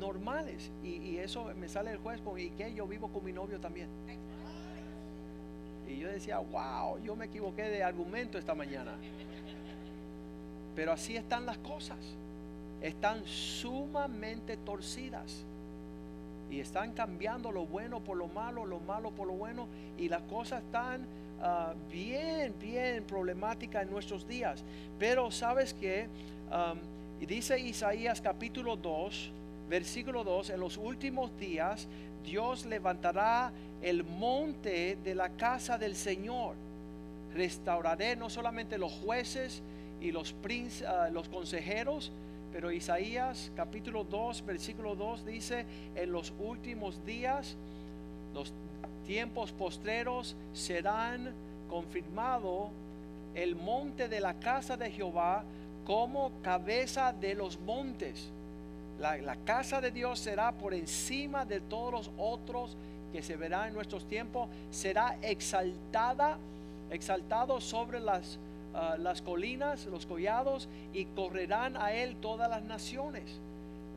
normales. 0.00 0.72
Y, 0.82 1.16
eso 1.18 1.52
me 1.56 1.68
sale 1.68 1.92
el 1.92 1.98
juez 1.98 2.20
¿y 2.36 2.50
que 2.50 2.74
Yo 2.74 2.86
vivo 2.88 3.08
con 3.08 3.24
mi 3.24 3.32
novio 3.32 3.60
también. 3.60 3.88
Y 5.92 5.98
yo 5.98 6.08
decía, 6.08 6.38
wow, 6.38 6.98
yo 7.04 7.14
me 7.14 7.26
equivoqué 7.26 7.64
de 7.64 7.82
argumento 7.82 8.38
esta 8.38 8.54
mañana. 8.54 8.92
Pero 10.74 10.92
así 10.92 11.16
están 11.16 11.44
las 11.44 11.58
cosas. 11.58 11.98
Están 12.80 13.22
sumamente 13.26 14.56
torcidas. 14.56 15.44
Y 16.50 16.60
están 16.60 16.92
cambiando 16.92 17.52
lo 17.52 17.66
bueno 17.66 18.00
por 18.00 18.16
lo 18.16 18.26
malo, 18.28 18.64
lo 18.64 18.80
malo 18.80 19.10
por 19.10 19.26
lo 19.26 19.34
bueno. 19.34 19.68
Y 19.98 20.08
las 20.08 20.22
cosas 20.22 20.62
están 20.62 21.06
ah, 21.42 21.74
bien, 21.90 22.54
bien 22.58 23.04
problemáticas 23.04 23.82
en 23.82 23.90
nuestros 23.90 24.26
días. 24.26 24.64
Pero 24.98 25.30
sabes 25.30 25.74
que, 25.74 26.08
dice 27.20 27.58
Isaías 27.58 28.20
capítulo 28.20 28.76
2, 28.76 29.30
versículo 29.68 30.24
2, 30.24 30.50
en 30.50 30.60
los 30.60 30.76
últimos 30.78 31.38
días 31.38 31.86
Dios 32.24 32.66
levantará 32.66 33.52
el 33.82 34.04
monte 34.04 34.96
de 35.02 35.14
la 35.14 35.30
casa 35.30 35.78
del 35.78 35.96
Señor. 35.96 36.54
Restauraré 37.34 38.16
no 38.16 38.30
solamente 38.30 38.78
los 38.78 38.92
jueces 38.92 39.62
y 40.00 40.12
los, 40.12 40.34
ah, 40.86 41.08
los 41.12 41.28
consejeros, 41.28 42.12
pero 42.52 42.70
Isaías 42.70 43.50
capítulo 43.56 44.04
2, 44.04 44.44
versículo 44.44 44.94
2 44.94 45.24
dice, 45.24 45.64
en 45.94 46.12
los 46.12 46.32
últimos 46.38 47.04
días, 47.06 47.56
los 48.34 48.52
tiempos 49.06 49.52
postreros 49.52 50.36
serán 50.52 51.32
confirmado 51.68 52.70
el 53.34 53.56
monte 53.56 54.08
de 54.08 54.20
la 54.20 54.34
casa 54.34 54.76
de 54.76 54.90
Jehová 54.90 55.44
como 55.84 56.30
cabeza 56.42 57.12
de 57.12 57.34
los 57.34 57.58
montes. 57.60 58.30
La, 59.02 59.34
casa 59.44 59.80
de 59.80 59.90
Dios 59.90 60.20
será 60.20 60.52
por 60.52 60.72
encima 60.72 61.44
de 61.44 61.60
todos 61.60 61.92
los 61.92 62.10
otros 62.16 62.76
que 63.12 63.20
se 63.20 63.36
verá 63.36 63.66
en 63.66 63.74
nuestros 63.74 64.06
tiempos, 64.06 64.48
será 64.70 65.18
exaltada, 65.22 66.38
exaltado 66.88 67.60
sobre 67.60 67.98
las, 67.98 68.38
ah, 68.74 68.94
las 68.96 69.20
colinas, 69.20 69.86
los 69.86 70.06
collados, 70.06 70.68
y 70.92 71.06
correrán 71.06 71.76
a 71.76 71.92
él 71.92 72.14
todas 72.20 72.48
las 72.48 72.62
naciones. 72.62 73.24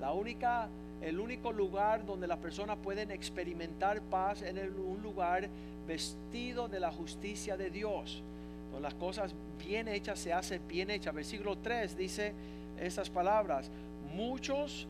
La 0.01 0.11
única, 0.11 0.69
el 1.03 1.19
único 1.19 1.51
lugar 1.51 2.03
donde 2.03 2.25
las 2.25 2.39
personas 2.39 2.75
pueden 2.81 3.11
experimentar 3.11 4.01
paz 4.01 4.41
en 4.41 4.57
un 4.57 5.03
lugar 5.03 5.47
vestido 5.87 6.67
de 6.67 6.79
la 6.79 6.91
justicia 6.91 7.55
de 7.57 7.69
Dios. 7.69 8.23
las 8.81 8.95
cosas 8.95 9.35
bien 9.63 9.87
hechas 9.87 10.17
se 10.17 10.33
hacen 10.33 10.67
bien 10.67 10.89
hechas. 10.89 11.13
Versículo 11.13 11.59
3 11.59 11.95
dice 11.95 12.33
esas 12.79 13.11
palabras. 13.11 13.69
Muchos 14.15 14.87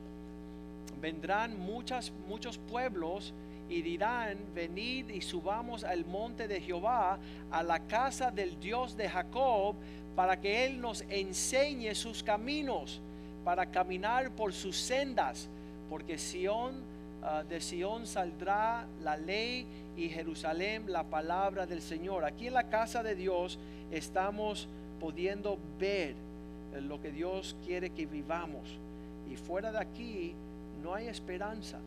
vendrán 1.06 1.60
muchas, 1.60 2.12
muchos 2.28 2.58
pueblos 2.58 3.32
y 3.70 3.84
dirán, 3.84 4.40
venid 4.56 5.08
y 5.12 5.22
subamos 5.22 5.84
al 5.84 6.04
monte 6.04 6.48
de 6.48 6.60
Jehová, 6.60 7.20
a 7.52 7.62
la 7.62 7.82
casa 7.82 8.32
del 8.32 8.60
Dios 8.60 8.98
de 8.98 9.08
Jacob, 9.08 9.76
para 10.16 10.42
que 10.42 10.66
Él 10.66 10.82
nos 10.82 11.02
enseñe 11.08 11.94
sus 11.94 12.24
caminos, 12.24 13.02
para 13.44 13.68
caminar 13.68 14.32
por 14.32 14.52
sus 14.52 14.78
sendas, 14.78 15.48
porque 15.92 16.18
Sión, 16.18 16.82
ah, 17.22 17.44
de 17.48 17.62
Sión 17.62 18.08
saldrá 18.08 18.88
la 19.04 19.16
ley 19.16 19.68
y 19.96 20.10
Jerusalén 20.10 20.92
la 20.92 21.04
palabra 21.04 21.68
del 21.68 21.84
Señor. 21.84 22.26
Aquí 22.26 22.48
en 22.48 22.56
la 22.56 22.68
casa 22.68 23.04
de 23.04 23.14
Dios 23.14 23.60
estamos 23.92 24.68
pudiendo 25.00 25.60
ver 25.78 26.16
lo 26.82 27.00
que 27.00 27.12
Dios 27.12 27.56
quiere 27.64 27.92
que 27.92 28.08
vivamos. 28.08 28.80
Y 29.32 29.36
fuera 29.36 29.72
de 29.72 29.80
aquí 29.80 30.36
no 30.86 30.94
hay 30.94 31.08
esperanza 31.08 31.80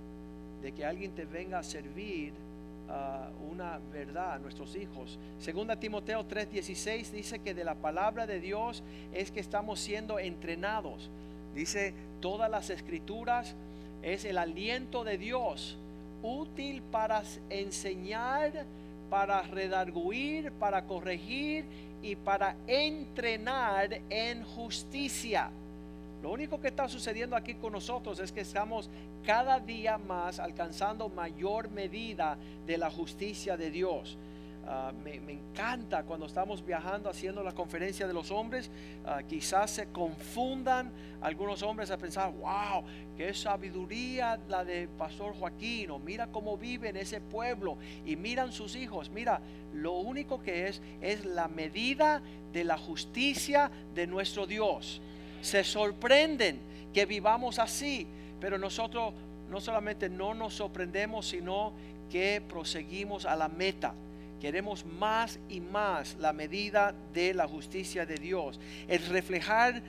de 0.61 0.73
que 0.73 0.85
alguien 0.85 1.13
te 1.13 1.25
venga 1.25 1.61
a 1.61 1.63
servir 1.63 2.33
uh, 2.33 3.53
una 3.53 3.79
verdad 3.93 4.33
a 4.33 4.39
nuestros 4.41 4.75
hijos. 4.75 5.21
Segunda 5.39 5.77
Timoteo 5.77 6.27
3:16 6.27 7.13
dice 7.13 7.39
que 7.39 7.55
de 7.55 7.63
la 7.63 7.77
palabra 7.77 8.27
de 8.27 8.41
Dios 8.41 8.83
es 9.15 9.31
que 9.31 9.39
estamos 9.39 9.79
siendo 9.79 10.19
entrenados. 10.19 11.11
Dice, 11.55 11.95
todas 12.21 12.51
las 12.51 12.71
escrituras 12.71 13.55
es 14.03 14.25
el 14.25 14.37
aliento 14.37 15.05
de 15.05 15.17
Dios, 15.17 15.79
útil 16.23 16.83
para 16.83 17.23
enseñar, 17.51 18.65
para 19.09 19.43
redarguir, 19.43 20.51
para 20.53 20.87
corregir 20.87 21.65
y 22.03 22.17
para 22.17 22.57
entrenar 22.67 24.01
en 24.11 24.43
justicia. 24.43 25.51
Lo 26.29 26.35
único 26.35 26.61
que 26.61 26.69
está 26.69 26.87
sucediendo 26.91 27.37
aquí 27.37 27.55
con 27.55 27.73
nosotros 27.73 28.21
es 28.21 28.33
que 28.33 28.43
estamos 28.43 28.91
cada 29.25 29.61
día 29.61 29.97
más 29.97 30.39
alcanzando 30.39 31.09
mayor 31.09 31.71
medida 31.71 32.37
de 32.67 32.77
la 32.77 32.91
justicia 32.91 33.57
de 33.57 33.71
Dios. 33.71 34.19
Ah, 34.67 34.93
me, 35.03 35.15
encanta 35.15 36.03
cuando 36.03 36.27
estamos 36.27 36.63
viajando 36.63 37.09
haciendo 37.09 37.43
la 37.43 37.53
conferencia 37.53 38.07
de 38.07 38.13
los 38.13 38.31
hombres. 38.31 38.71
Ah, 39.07 39.23
quizás 39.27 39.71
se 39.71 39.87
confundan 39.87 40.93
algunos 41.23 41.63
hombres 41.63 41.91
a 41.91 41.97
pensar, 41.97 42.31
wow, 42.31 42.85
qué 43.17 43.33
sabiduría 43.33 44.39
la 44.49 44.67
de 44.67 44.87
Pastor 44.87 45.33
Joaquín, 45.33 45.93
o 45.93 45.99
mira 45.99 46.27
cómo 46.27 46.59
vive 46.59 46.91
en 46.91 46.99
ese 46.99 47.23
pueblo, 47.23 47.79
y 48.05 48.17
miran 48.17 48.53
sus 48.53 48.77
hijos. 48.77 49.09
Mira, 49.09 49.41
lo 49.73 49.95
único 49.95 50.43
que 50.43 50.69
es 50.69 50.83
es 51.01 51.25
la 51.25 51.49
medida 51.49 52.21
de 52.53 52.65
la 52.65 52.77
justicia 52.77 53.71
de 53.95 54.07
nuestro 54.07 54.47
Dios 54.47 55.01
se 55.43 55.65
sorprenden 55.65 56.61
que 56.93 57.07
vivamos 57.07 57.59
así, 57.59 58.07
pero 58.41 58.59
nosotros 58.59 59.15
no 59.51 59.61
solamente 59.61 60.09
no 60.09 60.35
nos 60.35 60.55
sorprendemos, 60.55 61.29
sino 61.29 61.73
que 62.11 62.43
proseguimos 62.49 63.25
a 63.25 63.37
la 63.37 63.49
meta. 63.49 63.95
Queremos 64.41 64.85
más 64.85 65.39
y 65.49 65.61
más 65.61 66.17
la 66.19 66.33
medida 66.33 66.95
de 67.13 67.35
la 67.35 67.49
justicia 67.49 68.07
de 68.07 68.17
Dios, 68.17 68.61
el 68.87 69.05
reflejar 69.07 69.83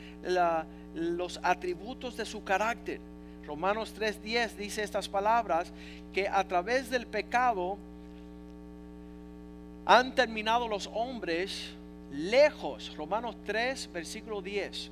los 0.96 1.40
atributos 1.44 2.18
de 2.18 2.26
su 2.26 2.44
carácter. 2.44 3.00
Romanos 3.46 3.94
3:10 3.98 4.56
dice 4.56 4.84
estas 4.84 5.08
palabras, 5.08 5.72
que 6.14 6.28
a 6.28 6.48
través 6.48 6.90
del 6.90 7.06
pecado 7.06 7.78
han 9.86 10.14
terminado 10.16 10.68
los 10.68 10.90
hombres 10.94 11.72
lejos. 12.12 12.96
Romanos 12.98 13.36
3, 13.46 13.90
versículo 13.94 14.42
10 14.42 14.92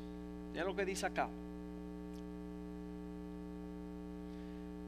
Mira 0.57 0.65
lo 0.65 0.75
que 0.75 0.85
dice 0.85 1.05
acá. 1.05 1.29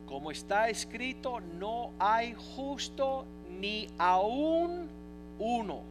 como 0.10 0.32
está 0.32 0.70
escrito, 0.70 1.40
no 1.40 1.92
hay 2.00 2.34
justo 2.56 3.26
ni 3.60 3.88
aún 4.00 4.90
uno. 5.38 5.84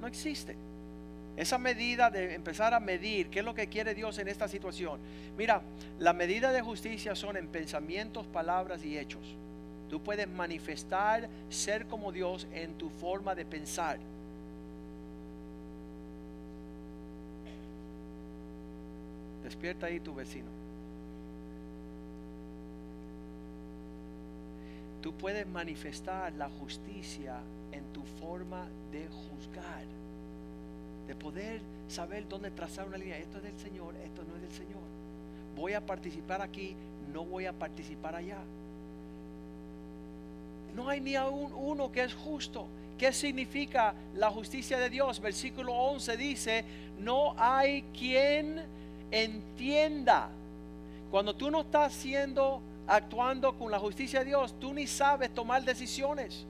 No 0.00 0.06
existe. 0.06 0.54
Esa 1.36 1.58
medida 1.58 2.08
de 2.08 2.34
empezar 2.34 2.72
a 2.72 2.78
medir, 2.78 3.30
¿qué 3.30 3.40
es 3.40 3.44
lo 3.44 3.52
que 3.52 3.66
quiere 3.66 3.96
Dios 3.96 4.16
en 4.18 4.28
esta 4.28 4.46
situación? 4.46 5.00
Mira, 5.36 5.60
la 5.98 6.12
medida 6.12 6.52
de 6.52 6.62
justicia 6.62 7.16
son 7.16 7.36
en 7.36 7.48
pensamientos, 7.48 8.28
palabras 8.28 8.84
y 8.84 8.96
hechos. 8.96 9.34
Tú 9.90 10.00
puedes 10.00 10.28
manifestar 10.28 11.28
ser 11.50 11.86
como 11.86 12.12
Dios 12.12 12.46
en 12.54 12.78
tu 12.78 12.90
forma 12.90 13.34
de 13.34 13.44
pensar. 13.44 13.98
Despierta 19.52 19.84
ahí 19.84 20.00
tu 20.00 20.14
vecino. 20.14 20.48
Tú 25.02 25.12
puedes 25.12 25.46
manifestar 25.46 26.32
la 26.32 26.48
justicia 26.48 27.36
en 27.70 27.84
tu 27.92 28.02
forma 28.18 28.66
de 28.90 29.06
juzgar 29.08 29.84
de 31.06 31.14
poder 31.14 31.60
saber 31.86 32.26
dónde 32.26 32.50
trazar 32.50 32.86
una 32.86 32.96
línea. 32.96 33.18
Esto 33.18 33.36
es 33.36 33.42
del 33.42 33.58
Señor, 33.58 33.94
esto 33.96 34.24
no 34.26 34.36
es 34.36 34.40
del 34.40 34.52
Señor. 34.52 34.82
Voy 35.54 35.74
a 35.74 35.84
participar 35.84 36.40
aquí, 36.40 36.74
no 37.12 37.26
voy 37.26 37.44
a 37.44 37.52
participar 37.52 38.16
allá. 38.16 38.38
No 40.74 40.88
hay 40.88 41.02
ni 41.02 41.14
aún 41.14 41.52
uno 41.52 41.92
que 41.92 42.04
es 42.04 42.14
justo. 42.14 42.66
¿Qué 42.96 43.12
significa 43.12 43.94
la 44.14 44.30
justicia 44.30 44.78
de 44.78 44.88
Dios? 44.88 45.20
Versículo 45.20 45.74
11 45.74 46.16
dice, 46.16 46.64
no 46.98 47.34
hay 47.36 47.82
quien 47.92 48.62
entienda. 49.12 50.30
Cuando 51.10 51.36
tú 51.36 51.50
no 51.50 51.60
estás 51.60 51.92
siendo, 51.92 52.60
actuando 52.86 53.56
con 53.56 53.70
la 53.70 53.78
justicia 53.78 54.20
de 54.20 54.26
Dios, 54.26 54.58
tú 54.58 54.74
ni 54.74 54.86
sabes 54.86 55.32
tomar 55.32 55.62
decisiones. 55.62 56.44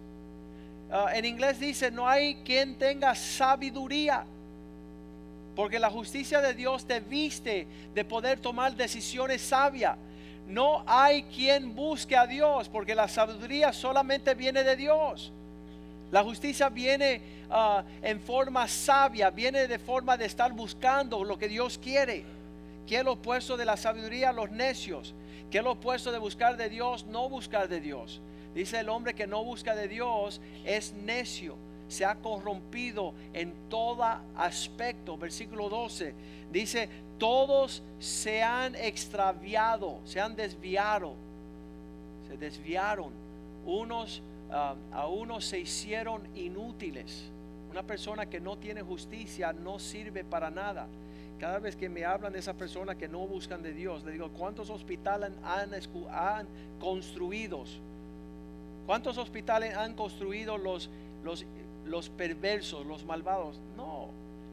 Ah, 0.91 1.11
en 1.15 1.25
inglés 1.25 1.59
dice, 1.59 1.91
no 1.91 2.09
hay 2.09 2.37
quien 2.45 2.77
tenga 2.77 3.15
sabiduría. 3.15 4.25
Porque 5.55 5.79
la 5.79 5.91
justicia 5.91 6.41
de 6.41 6.55
Dios 6.55 6.87
te 6.87 7.01
viste 7.01 7.67
de 7.95 8.05
poder 8.05 8.41
tomar 8.41 8.75
decisiones 8.75 9.43
sabias. 9.43 9.97
No 10.47 10.83
hay 10.87 11.25
quien 11.25 11.75
busque 11.75 12.17
a 12.17 12.27
Dios, 12.27 12.69
porque 12.69 12.95
la 12.95 13.09
sabiduría 13.09 13.73
solamente 13.73 14.35
viene 14.35 14.65
de 14.65 14.77
Dios. 14.77 15.33
La 16.11 16.23
justicia 16.23 16.69
viene 16.69 17.21
ah, 17.51 17.83
en 18.03 18.21
forma 18.21 18.69
sabia, 18.69 19.31
viene 19.31 19.67
de 19.67 19.79
forma 19.79 20.17
de 20.17 20.27
estar 20.27 20.53
buscando 20.53 21.25
lo 21.25 21.39
que 21.39 21.49
Dios 21.49 21.79
quiere. 21.79 22.25
¿Qué 22.93 22.99
es 22.99 23.05
lo 23.07 23.13
opuesto 23.13 23.57
de 23.57 23.65
la 23.65 23.79
sabiduría? 23.79 24.33
Los 24.33 24.51
necios. 24.51 25.15
¿Qué 25.51 25.57
es 25.57 25.65
lo 25.65 25.71
opuesto 25.71 26.13
de 26.13 26.19
buscar 26.19 26.59
de 26.59 26.69
Dios? 26.69 27.07
No 27.07 27.27
buscar 27.31 27.67
de 27.67 27.81
Dios. 27.81 28.21
Dice 28.55 28.81
el 28.81 28.91
hombre 28.91 29.15
que 29.15 29.27
no 29.27 29.43
busca 29.43 29.75
de 29.75 29.89
Dios 29.89 30.43
es 30.67 30.93
necio 30.93 31.57
se 31.89 32.05
ha 32.05 32.17
corrompido 32.17 33.15
en 33.33 33.55
todo 33.71 34.05
aspecto. 34.37 35.17
Versículo 35.17 35.71
12 35.71 36.15
dice, 36.53 36.91
todos 37.17 37.83
se 37.99 38.43
han 38.43 38.75
extraviado, 38.75 40.01
se 40.05 40.21
han 40.21 40.37
desviado, 40.37 41.15
se 42.29 42.37
desviaron. 42.37 43.15
Unos 43.65 44.23
ah, 44.51 44.75
a 44.93 45.07
unos 45.07 45.47
se 45.47 45.61
hicieron 45.61 46.29
inútiles. 46.35 47.31
Una 47.71 47.85
persona 47.85 48.27
que 48.27 48.39
no 48.39 48.59
tiene 48.59 48.83
justicia 48.83 49.55
no 49.55 49.79
sirve 49.79 50.25
para 50.25 50.51
nada. 50.51 50.89
Cada 51.43 51.59
vez 51.59 51.75
que 51.75 51.89
me 51.89 52.05
hablan 52.05 52.35
de 52.35 52.39
esa 52.39 52.55
persona 52.55 52.95
que 52.95 53.09
no 53.09 53.27
buscan 53.27 53.65
de 53.65 53.73
Dios, 53.73 54.05
le 54.05 54.13
digo, 54.13 54.31
¿cuántos 54.31 54.71
hospitales 54.71 55.33
han, 55.43 55.73
construido? 56.79 57.65
¿Cuántos 58.87 59.19
hospitales 59.19 59.77
han 59.77 59.95
construido 59.95 60.57
los, 60.57 60.89
perversos, 62.17 62.87
los 62.87 63.05
malvados. 63.05 63.61
No, 63.77 64.11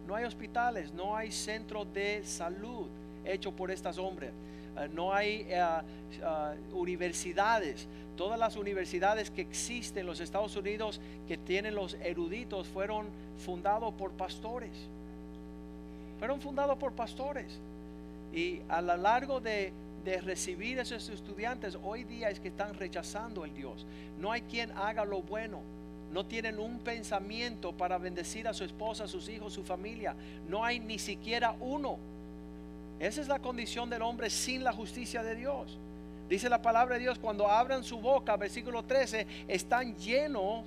no 0.08 0.16
hay 0.16 0.24
hospitales, 0.24 0.92
no 0.92 1.16
hay 1.16 1.32
centro 1.32 1.86
de 1.86 2.24
salud 2.26 2.88
hecho 3.24 3.52
por 3.52 3.70
estos 3.70 4.00
hombres. 4.00 4.32
Eh, 4.76 4.90
no 4.92 5.14
hay 5.14 5.46
eh, 5.48 5.64
eh, 6.14 6.56
universidades. 6.74 7.88
Todas 8.18 8.40
las 8.40 8.56
universidades 8.56 9.30
que 9.30 9.42
existen 9.42 10.00
en 10.00 10.08
los 10.08 10.22
Estados 10.22 10.56
Unidos 10.56 11.00
que 11.28 11.38
tienen 11.38 11.76
los 11.76 11.94
eruditos 12.02 12.68
fueron 12.68 13.06
fundados 13.38 13.94
por 13.94 14.10
pastores. 14.14 14.90
Fueron 16.20 16.42
fundados 16.42 16.78
por 16.78 16.94
pastores. 16.94 17.60
Y 18.34 18.62
a 18.70 18.82
lo 18.82 18.96
largo 18.98 19.40
de, 19.40 19.74
recibir 20.24 20.80
a 20.80 20.82
esos 20.82 21.08
estudiantes, 21.10 21.78
hoy 21.84 22.04
día 22.04 22.32
es 22.32 22.40
que 22.40 22.48
están 22.48 22.74
rechazando 22.74 23.46
el 23.46 23.54
Dios. 23.54 23.86
No 24.20 24.32
hay 24.32 24.42
quien 24.42 24.72
haga 24.72 25.06
lo 25.06 25.22
bueno 25.22 25.60
no 26.12 26.26
tienen 26.26 26.60
un 26.60 26.80
pensamiento 26.80 27.72
para 27.72 27.98
bendecir 27.98 28.48
a 28.48 28.54
su 28.54 28.64
esposa, 28.64 29.04
a 29.04 29.08
sus 29.08 29.30
hijos, 29.30 29.54
su 29.54 29.64
familia. 29.64 30.16
No 30.48 30.66
hay 30.66 30.80
ni 30.80 30.98
siquiera 30.98 31.56
uno. 31.60 31.98
Esa 33.00 33.22
es 33.22 33.28
la 33.28 33.40
condición 33.40 33.90
del 33.90 34.02
hombre 34.02 34.30
sin 34.30 34.64
la 34.64 34.74
justicia 34.74 35.22
de 35.24 35.36
Dios. 35.36 35.78
Dice 36.28 36.50
la 36.50 36.62
palabra 36.62 36.96
de 36.96 37.02
Dios, 37.02 37.20
cuando 37.20 37.48
abran 37.48 37.84
su 37.84 38.00
boca, 38.00 38.36
versículo 38.38 38.84
13, 38.84 39.26
están 39.48 39.96
llenos 39.98 40.64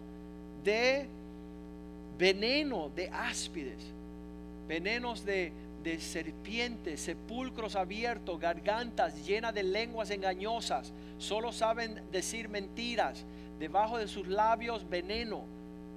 de 0.64 1.06
veneno, 2.18 2.90
de 2.94 3.08
áspides, 3.08 3.78
venenos 4.66 5.24
de, 5.24 5.52
de 5.82 6.00
serpientes, 6.00 7.00
sepulcros 7.00 7.76
abiertos, 7.76 8.38
gargantas 8.40 9.26
llenas 9.26 9.54
de 9.54 9.62
lenguas 9.62 10.10
engañosas. 10.10 10.92
Solo 11.18 11.52
saben 11.52 12.00
decir 12.10 12.48
mentiras 12.48 13.24
debajo 13.58 13.98
de 13.98 14.08
sus 14.08 14.28
labios 14.28 14.88
veneno. 14.88 15.44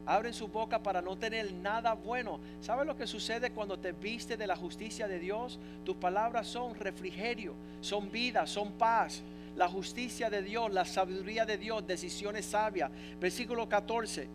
Abren 0.08 0.34
su 0.34 0.47
boca 0.47 0.84
para 0.84 1.01
no 1.01 1.15
tener 1.17 1.51
nada 1.54 1.93
bueno. 1.93 2.39
¿Sabes 2.62 2.86
lo 2.86 2.95
que 2.95 3.08
sucede 3.08 3.51
cuando 3.51 3.80
te 3.80 3.91
viste 3.91 4.38
de 4.38 4.45
la 4.45 4.56
justicia 4.56 5.08
de 5.08 5.19
Dios? 5.19 5.60
Tus 5.84 5.95
palabras 5.95 6.45
son 6.45 6.75
refrigerio, 6.75 7.56
son 7.82 8.12
vida, 8.12 8.45
son 8.45 8.73
paz. 8.73 9.23
La 9.56 9.67
justicia 9.67 10.30
de 10.30 10.43
Dios, 10.43 10.71
la 10.71 10.86
sabiduría 10.86 11.45
de 11.45 11.58
Dios, 11.58 11.88
decisiones 11.88 12.45
sabias. 12.45 12.91
Versículo 13.19 13.67
14. 13.67 14.28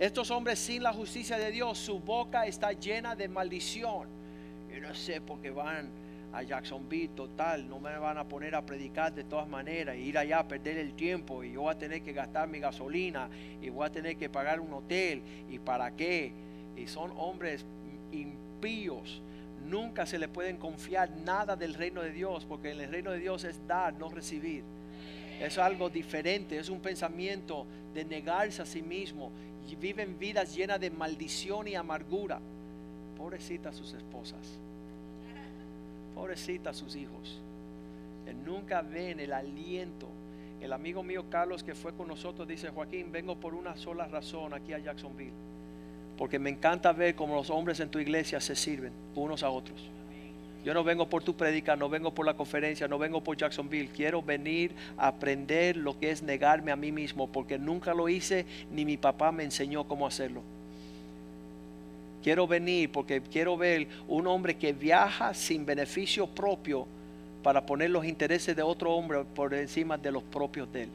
Estos 0.00 0.30
hombres 0.30 0.58
sin 0.58 0.82
la 0.82 0.94
justicia 0.94 1.36
de 1.36 1.50
Dios, 1.50 1.76
su 1.76 2.00
boca 2.00 2.46
está 2.46 2.72
llena 2.72 3.14
de 3.14 3.28
maldición. 3.28 4.08
Y 4.74 4.80
no 4.80 4.94
sé 4.94 5.20
por 5.20 5.42
qué 5.42 5.50
van 5.50 5.90
a 6.32 6.42
Jacksonville, 6.42 7.10
total, 7.14 7.68
no 7.68 7.78
me 7.80 7.98
van 7.98 8.16
a 8.16 8.24
poner 8.24 8.54
a 8.54 8.64
predicar 8.64 9.12
de 9.12 9.24
todas 9.24 9.46
maneras, 9.46 9.98
ir 9.98 10.16
allá 10.16 10.38
a 10.38 10.48
perder 10.48 10.78
el 10.78 10.94
tiempo 10.94 11.44
y 11.44 11.52
yo 11.52 11.62
voy 11.62 11.74
a 11.74 11.76
tener 11.76 12.00
que 12.00 12.14
gastar 12.14 12.48
mi 12.48 12.60
gasolina 12.60 13.28
y 13.60 13.68
voy 13.68 13.86
a 13.86 13.90
tener 13.90 14.16
que 14.16 14.30
pagar 14.30 14.60
un 14.60 14.72
hotel 14.72 15.20
y 15.50 15.58
para 15.58 15.90
qué. 15.90 16.32
Y 16.78 16.86
son 16.86 17.12
hombres 17.18 17.66
impíos. 18.10 19.20
Nunca 19.66 20.06
se 20.06 20.18
le 20.18 20.28
pueden 20.28 20.56
confiar 20.56 21.10
nada 21.10 21.56
del 21.56 21.74
reino 21.74 22.00
de 22.00 22.12
Dios, 22.12 22.46
porque 22.46 22.70
en 22.70 22.80
el 22.80 22.90
reino 22.90 23.10
de 23.10 23.18
Dios 23.18 23.44
es 23.44 23.66
dar, 23.66 23.92
no 23.92 24.08
recibir. 24.08 24.64
Es 25.38 25.58
algo 25.58 25.90
diferente, 25.90 26.58
es 26.58 26.70
un 26.70 26.80
pensamiento 26.80 27.66
de 27.92 28.04
negarse 28.04 28.62
a 28.62 28.66
sí 28.66 28.80
mismo. 28.80 29.30
Viven 29.76 30.18
vidas 30.18 30.54
llenas 30.54 30.80
de 30.80 30.90
maldición 30.90 31.68
y 31.68 31.74
amargura. 31.74 32.40
Pobrecitas 33.16 33.76
sus 33.76 33.92
esposas 33.92 34.60
pobrecita 36.20 36.74
sus 36.74 36.96
hijos. 36.96 37.40
Nunca 38.44 38.82
ven 38.82 39.20
el 39.20 39.32
aliento. 39.32 40.06
El 40.60 40.74
amigo 40.74 41.02
mío 41.02 41.24
Carlos 41.30 41.64
que 41.64 41.74
fue 41.74 41.94
con 41.94 42.08
nosotros 42.08 42.46
dice, 42.46 42.68
Joaquín, 42.68 43.10
vengo 43.10 43.36
por 43.36 43.54
una 43.54 43.74
sola 43.76 44.06
razón 44.06 44.52
aquí 44.52 44.74
a 44.74 44.78
Jacksonville. 44.78 45.32
Porque 46.18 46.38
me 46.38 46.50
encanta 46.50 46.92
ver 46.92 47.14
cómo 47.14 47.34
los 47.34 47.48
hombres 47.48 47.80
en 47.80 47.88
tu 47.88 47.98
iglesia 47.98 48.38
se 48.38 48.54
sirven 48.54 48.92
unos 49.14 49.42
a 49.42 49.48
otros. 49.48 49.80
Yo 50.64 50.74
no 50.74 50.84
vengo 50.84 51.08
por 51.08 51.22
tu 51.22 51.34
predica, 51.34 51.74
no 51.74 51.88
vengo 51.88 52.12
por 52.12 52.26
la 52.26 52.34
conferencia, 52.34 52.86
no 52.86 52.98
vengo 52.98 53.22
por 53.22 53.36
Jacksonville. 53.36 53.88
Quiero 53.88 54.22
venir 54.22 54.72
a 54.98 55.08
aprender 55.08 55.76
lo 55.76 55.98
que 55.98 56.10
es 56.10 56.22
negarme 56.22 56.70
a 56.70 56.76
mí 56.76 56.92
mismo, 56.92 57.28
porque 57.28 57.58
nunca 57.58 57.94
lo 57.94 58.08
hice 58.08 58.44
ni 58.70 58.84
mi 58.84 58.96
papá 58.96 59.32
me 59.32 59.44
enseñó 59.44 59.84
cómo 59.84 60.06
hacerlo. 60.06 60.42
Quiero 62.22 62.46
venir 62.46 62.92
porque 62.92 63.22
quiero 63.22 63.56
ver 63.56 63.88
un 64.06 64.26
hombre 64.26 64.56
que 64.56 64.74
viaja 64.74 65.32
sin 65.32 65.64
beneficio 65.64 66.26
propio 66.26 66.86
para 67.42 67.64
poner 67.64 67.88
los 67.88 68.04
intereses 68.04 68.54
de 68.54 68.62
otro 68.62 68.92
hombre 68.92 69.24
por 69.34 69.54
encima 69.54 69.96
de 69.96 70.12
los 70.12 70.22
propios 70.22 70.70
de 70.70 70.82
él. 70.82 70.88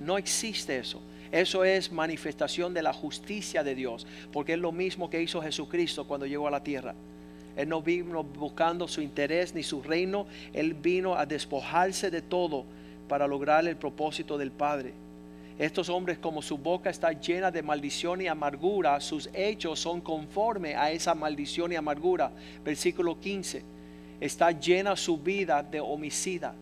No 0.00 0.16
existe 0.16 0.78
eso. 0.78 1.02
Eso 1.32 1.64
es 1.64 1.92
manifestación 1.92 2.72
de 2.72 2.82
la 2.82 2.92
justicia 2.92 3.62
de 3.62 3.74
Dios, 3.74 4.06
porque 4.32 4.54
es 4.54 4.58
lo 4.58 4.72
mismo 4.72 5.10
que 5.10 5.20
hizo 5.20 5.42
Jesucristo 5.42 6.06
cuando 6.06 6.26
llegó 6.26 6.46
a 6.46 6.52
la 6.52 6.62
tierra. 6.62 6.94
Él 7.58 7.68
no 7.68 7.82
vino 7.82 8.22
buscando 8.22 8.86
su 8.86 9.02
interés 9.02 9.52
ni 9.52 9.64
su 9.64 9.82
reino, 9.82 10.28
Él 10.52 10.74
vino 10.74 11.16
a 11.16 11.26
despojarse 11.26 12.08
de 12.08 12.22
todo 12.22 12.64
para 13.08 13.26
lograr 13.26 13.66
el 13.66 13.74
propósito 13.74 14.38
del 14.38 14.52
Padre. 14.52 14.94
Estos 15.58 15.88
hombres 15.88 16.18
como 16.18 16.40
su 16.40 16.56
boca 16.56 16.88
está 16.88 17.10
llena 17.10 17.50
de 17.50 17.64
maldición 17.64 18.20
y 18.20 18.28
amargura, 18.28 19.00
sus 19.00 19.28
hechos 19.34 19.80
son 19.80 20.00
conforme 20.00 20.76
a 20.76 20.92
esa 20.92 21.16
maldición 21.16 21.72
y 21.72 21.74
amargura. 21.74 22.30
Versículo 22.64 23.18
15. 23.18 23.64
Está 24.20 24.52
llena 24.52 24.94
su 24.94 25.18
vida 25.18 25.60
de 25.64 25.80
homicida. 25.80 26.54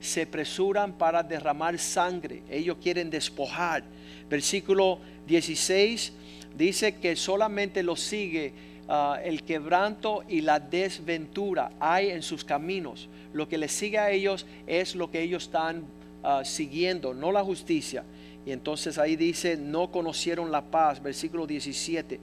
se 0.00 0.22
apresuran 0.22 0.92
para 0.92 1.22
derramar 1.22 1.78
sangre. 1.78 2.42
Ellos 2.48 2.78
quieren 2.80 3.10
despojar. 3.10 3.82
Versículo 4.30 4.98
16 5.26 6.12
dice 6.56 6.94
que 6.94 7.16
solamente 7.16 7.82
los 7.82 8.00
sigue 8.00 8.54
ah, 8.88 9.18
el 9.22 9.42
quebranto 9.42 10.24
y 10.28 10.40
la 10.40 10.60
desventura 10.60 11.72
hay 11.78 12.10
en 12.10 12.22
sus 12.22 12.44
caminos. 12.44 13.08
Lo 13.32 13.48
que 13.48 13.58
les 13.58 13.72
sigue 13.72 13.98
a 13.98 14.10
ellos 14.10 14.46
es 14.66 14.94
lo 14.94 15.10
que 15.10 15.22
ellos 15.22 15.44
están 15.44 15.84
ah, 16.22 16.44
siguiendo, 16.44 17.14
no 17.14 17.32
la 17.32 17.44
justicia. 17.44 18.04
Y 18.46 18.52
entonces 18.52 18.98
ahí 18.98 19.16
dice, 19.16 19.56
no 19.56 19.90
conocieron 19.90 20.50
la 20.50 20.62
paz, 20.62 21.02
versículo 21.02 21.46
17. 21.46 22.18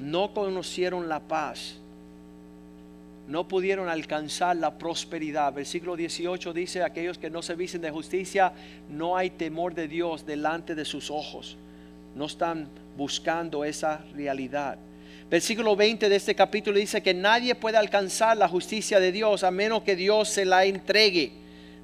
No 0.00 0.32
conocieron 0.32 1.08
la 1.08 1.20
paz 1.20 1.76
no 3.26 3.48
pudieron 3.48 3.88
alcanzar 3.88 4.56
la 4.56 4.76
prosperidad. 4.76 5.52
Versículo 5.52 5.96
18 5.96 6.52
dice, 6.52 6.82
aquellos 6.82 7.18
que 7.18 7.30
no 7.30 7.42
se 7.42 7.54
visten 7.54 7.80
de 7.80 7.90
justicia, 7.90 8.52
no 8.90 9.16
hay 9.16 9.30
temor 9.30 9.74
de 9.74 9.88
Dios 9.88 10.26
delante 10.26 10.74
de 10.74 10.84
sus 10.84 11.10
ojos. 11.10 11.56
No 12.14 12.26
están 12.26 12.68
buscando 12.96 13.64
esa 13.64 14.04
realidad. 14.14 14.78
Versículo 15.34 15.74
20 15.74 16.08
de 16.08 16.14
este 16.14 16.36
capítulo 16.36 16.78
dice 16.78 17.02
que 17.02 17.12
nadie 17.12 17.56
puede 17.56 17.76
alcanzar 17.76 18.36
la 18.36 18.46
justicia 18.46 19.00
de 19.00 19.10
Dios 19.10 19.42
a 19.42 19.50
menos 19.50 19.82
que 19.82 19.96
Dios 19.96 20.28
se 20.28 20.44
la 20.44 20.64
entregue. 20.64 21.32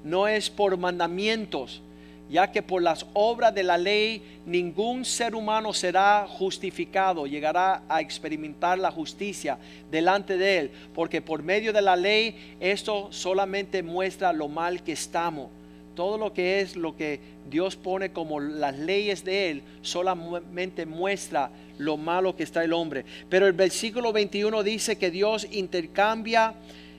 No 0.04 0.28
es 0.28 0.48
por 0.48 0.76
mandamientos, 0.76 1.82
ya 2.30 2.52
que 2.52 2.62
por 2.62 2.80
las 2.80 3.06
obras 3.12 3.52
de 3.52 3.64
la 3.64 3.76
ley 3.76 4.22
ningún 4.46 5.04
ser 5.04 5.34
humano 5.34 5.74
será 5.74 6.28
justificado, 6.28 7.26
llegará 7.26 7.82
a 7.88 8.00
experimentar 8.00 8.78
la 8.78 8.92
justicia 8.92 9.58
delante 9.90 10.38
de 10.38 10.58
él, 10.58 10.70
porque 10.94 11.20
por 11.20 11.42
medio 11.42 11.72
de 11.72 11.82
la 11.82 11.96
ley 11.96 12.56
esto 12.60 13.08
solamente 13.10 13.82
muestra 13.82 14.32
lo 14.32 14.46
mal 14.46 14.84
que 14.84 14.92
estamos. 14.92 15.48
Todo 15.94 16.18
lo 16.18 16.32
que 16.32 16.60
es 16.60 16.76
lo 16.76 16.96
que 16.96 17.20
Dios 17.48 17.76
pone 17.76 18.12
como 18.12 18.40
las 18.40 18.78
leyes 18.78 19.24
de 19.24 19.50
Él 19.50 19.62
solamente 19.82 20.86
muestra 20.86 21.50
lo 21.78 21.96
malo 21.96 22.36
que 22.36 22.42
está 22.42 22.64
el 22.64 22.72
hombre. 22.72 23.04
Pero 23.28 23.46
el 23.46 23.52
versículo 23.52 24.12
21 24.12 24.62
dice 24.62 24.98
que 24.98 25.10
Dios 25.10 25.46
intercambia 25.50 26.54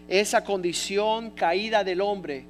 esa 0.08 0.44
condición 0.44 1.32
caída 1.32 1.84
del 1.84 2.02
hombre 2.02 2.46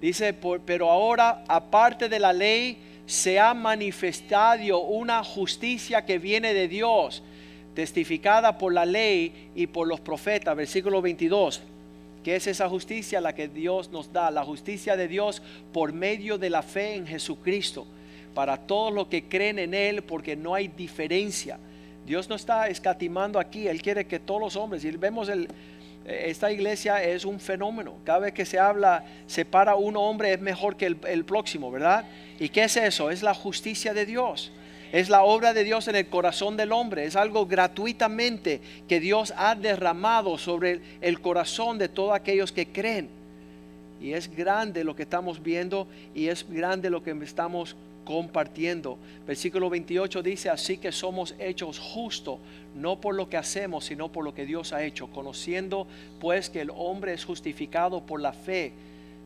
Dice, 0.00 0.34
pero 0.64 0.90
ahora, 0.90 1.44
aparte 1.48 2.08
de 2.08 2.18
la 2.18 2.32
ley, 2.32 2.78
se 3.06 3.40
ha 3.40 3.54
manifestado 3.54 4.80
una 4.80 5.24
justicia 5.24 6.04
que 6.04 6.18
viene 6.18 6.52
de 6.52 6.68
Dios, 6.68 7.22
testificada 7.74 8.58
por 8.58 8.72
la 8.72 8.84
ley 8.84 9.50
y 9.54 9.66
por 9.66 9.88
los 9.88 10.00
profetas. 10.00 10.54
Versículo 10.54 11.00
22. 11.00 11.62
¿Qué 12.26 12.34
es 12.34 12.48
esa 12.48 12.68
justicia? 12.68 13.20
La 13.20 13.36
que 13.36 13.46
Dios 13.46 13.92
nos 13.92 14.12
da. 14.12 14.32
La 14.32 14.42
justicia 14.42 14.96
de 14.96 15.06
Dios 15.06 15.40
por 15.72 15.92
medio 15.92 16.38
de 16.38 16.50
la 16.50 16.60
fe 16.60 16.96
en 16.96 17.06
Jesucristo. 17.06 17.86
Para 18.34 18.56
todos 18.56 18.92
los 18.92 19.06
que 19.06 19.28
creen 19.28 19.60
en 19.60 19.74
Él, 19.74 20.02
porque 20.02 20.34
no 20.34 20.52
hay 20.52 20.66
diferencia. 20.66 21.56
Dios 22.04 22.28
no 22.28 22.34
está 22.34 22.66
escatimando 22.66 23.38
aquí. 23.38 23.68
Él 23.68 23.80
quiere 23.80 24.08
que 24.08 24.18
todos 24.18 24.40
los 24.40 24.56
hombres, 24.56 24.84
y 24.84 24.90
vemos 24.90 25.28
el, 25.28 25.46
esta 26.04 26.50
iglesia 26.50 27.00
es 27.00 27.24
un 27.24 27.38
fenómeno. 27.38 27.94
Cada 28.02 28.18
vez 28.18 28.34
que 28.34 28.44
se 28.44 28.58
habla, 28.58 29.04
separa 29.28 29.76
un 29.76 29.96
hombre 29.96 30.32
es 30.32 30.40
mejor 30.40 30.76
que 30.76 30.86
el, 30.86 31.24
próximo, 31.24 31.70
¿verdad? 31.70 32.06
¿Y 32.40 32.48
qué 32.48 32.64
es 32.64 32.76
eso? 32.76 33.08
Es 33.08 33.22
la 33.22 33.34
justicia 33.34 33.94
de 33.94 34.04
Dios. 34.04 34.50
Es 34.92 35.08
la 35.08 35.24
obra 35.24 35.52
de 35.52 35.64
Dios 35.64 35.88
en 35.88 35.96
el 35.96 36.08
corazón 36.08 36.56
del 36.56 36.72
hombre. 36.72 37.04
Es 37.04 37.16
algo 37.16 37.46
gratuitamente 37.46 38.60
que 38.88 39.00
Dios 39.00 39.32
ha 39.36 39.54
derramado 39.54 40.38
sobre 40.38 40.80
el 41.00 41.20
corazón 41.20 41.78
de 41.78 41.88
todos 41.88 42.14
aquellos 42.14 42.52
que 42.52 42.68
creen. 42.68 43.08
Y 44.00 44.12
es 44.12 44.34
grande 44.34 44.84
lo 44.84 44.94
que 44.94 45.02
estamos 45.02 45.42
viendo 45.42 45.88
y 46.14 46.28
es 46.28 46.48
grande 46.48 46.90
lo 46.90 47.02
que 47.02 47.12
estamos 47.22 47.76
compartiendo. 48.04 48.98
Versículo 49.26 49.68
28 49.68 50.22
dice, 50.22 50.48
así 50.48 50.78
que 50.78 50.92
somos 50.92 51.34
hechos 51.38 51.78
justos, 51.78 52.38
no 52.74 53.00
por 53.00 53.14
lo 53.14 53.28
que 53.28 53.36
hacemos, 53.36 53.86
sino 53.86 54.12
por 54.12 54.24
lo 54.24 54.34
que 54.34 54.46
Dios 54.46 54.72
ha 54.72 54.84
hecho, 54.84 55.08
conociendo 55.08 55.86
pues 56.20 56.48
que 56.48 56.60
el 56.60 56.70
hombre 56.70 57.14
es 57.14 57.24
justificado 57.24 58.06
por 58.06 58.20
la 58.20 58.32
fe 58.32 58.72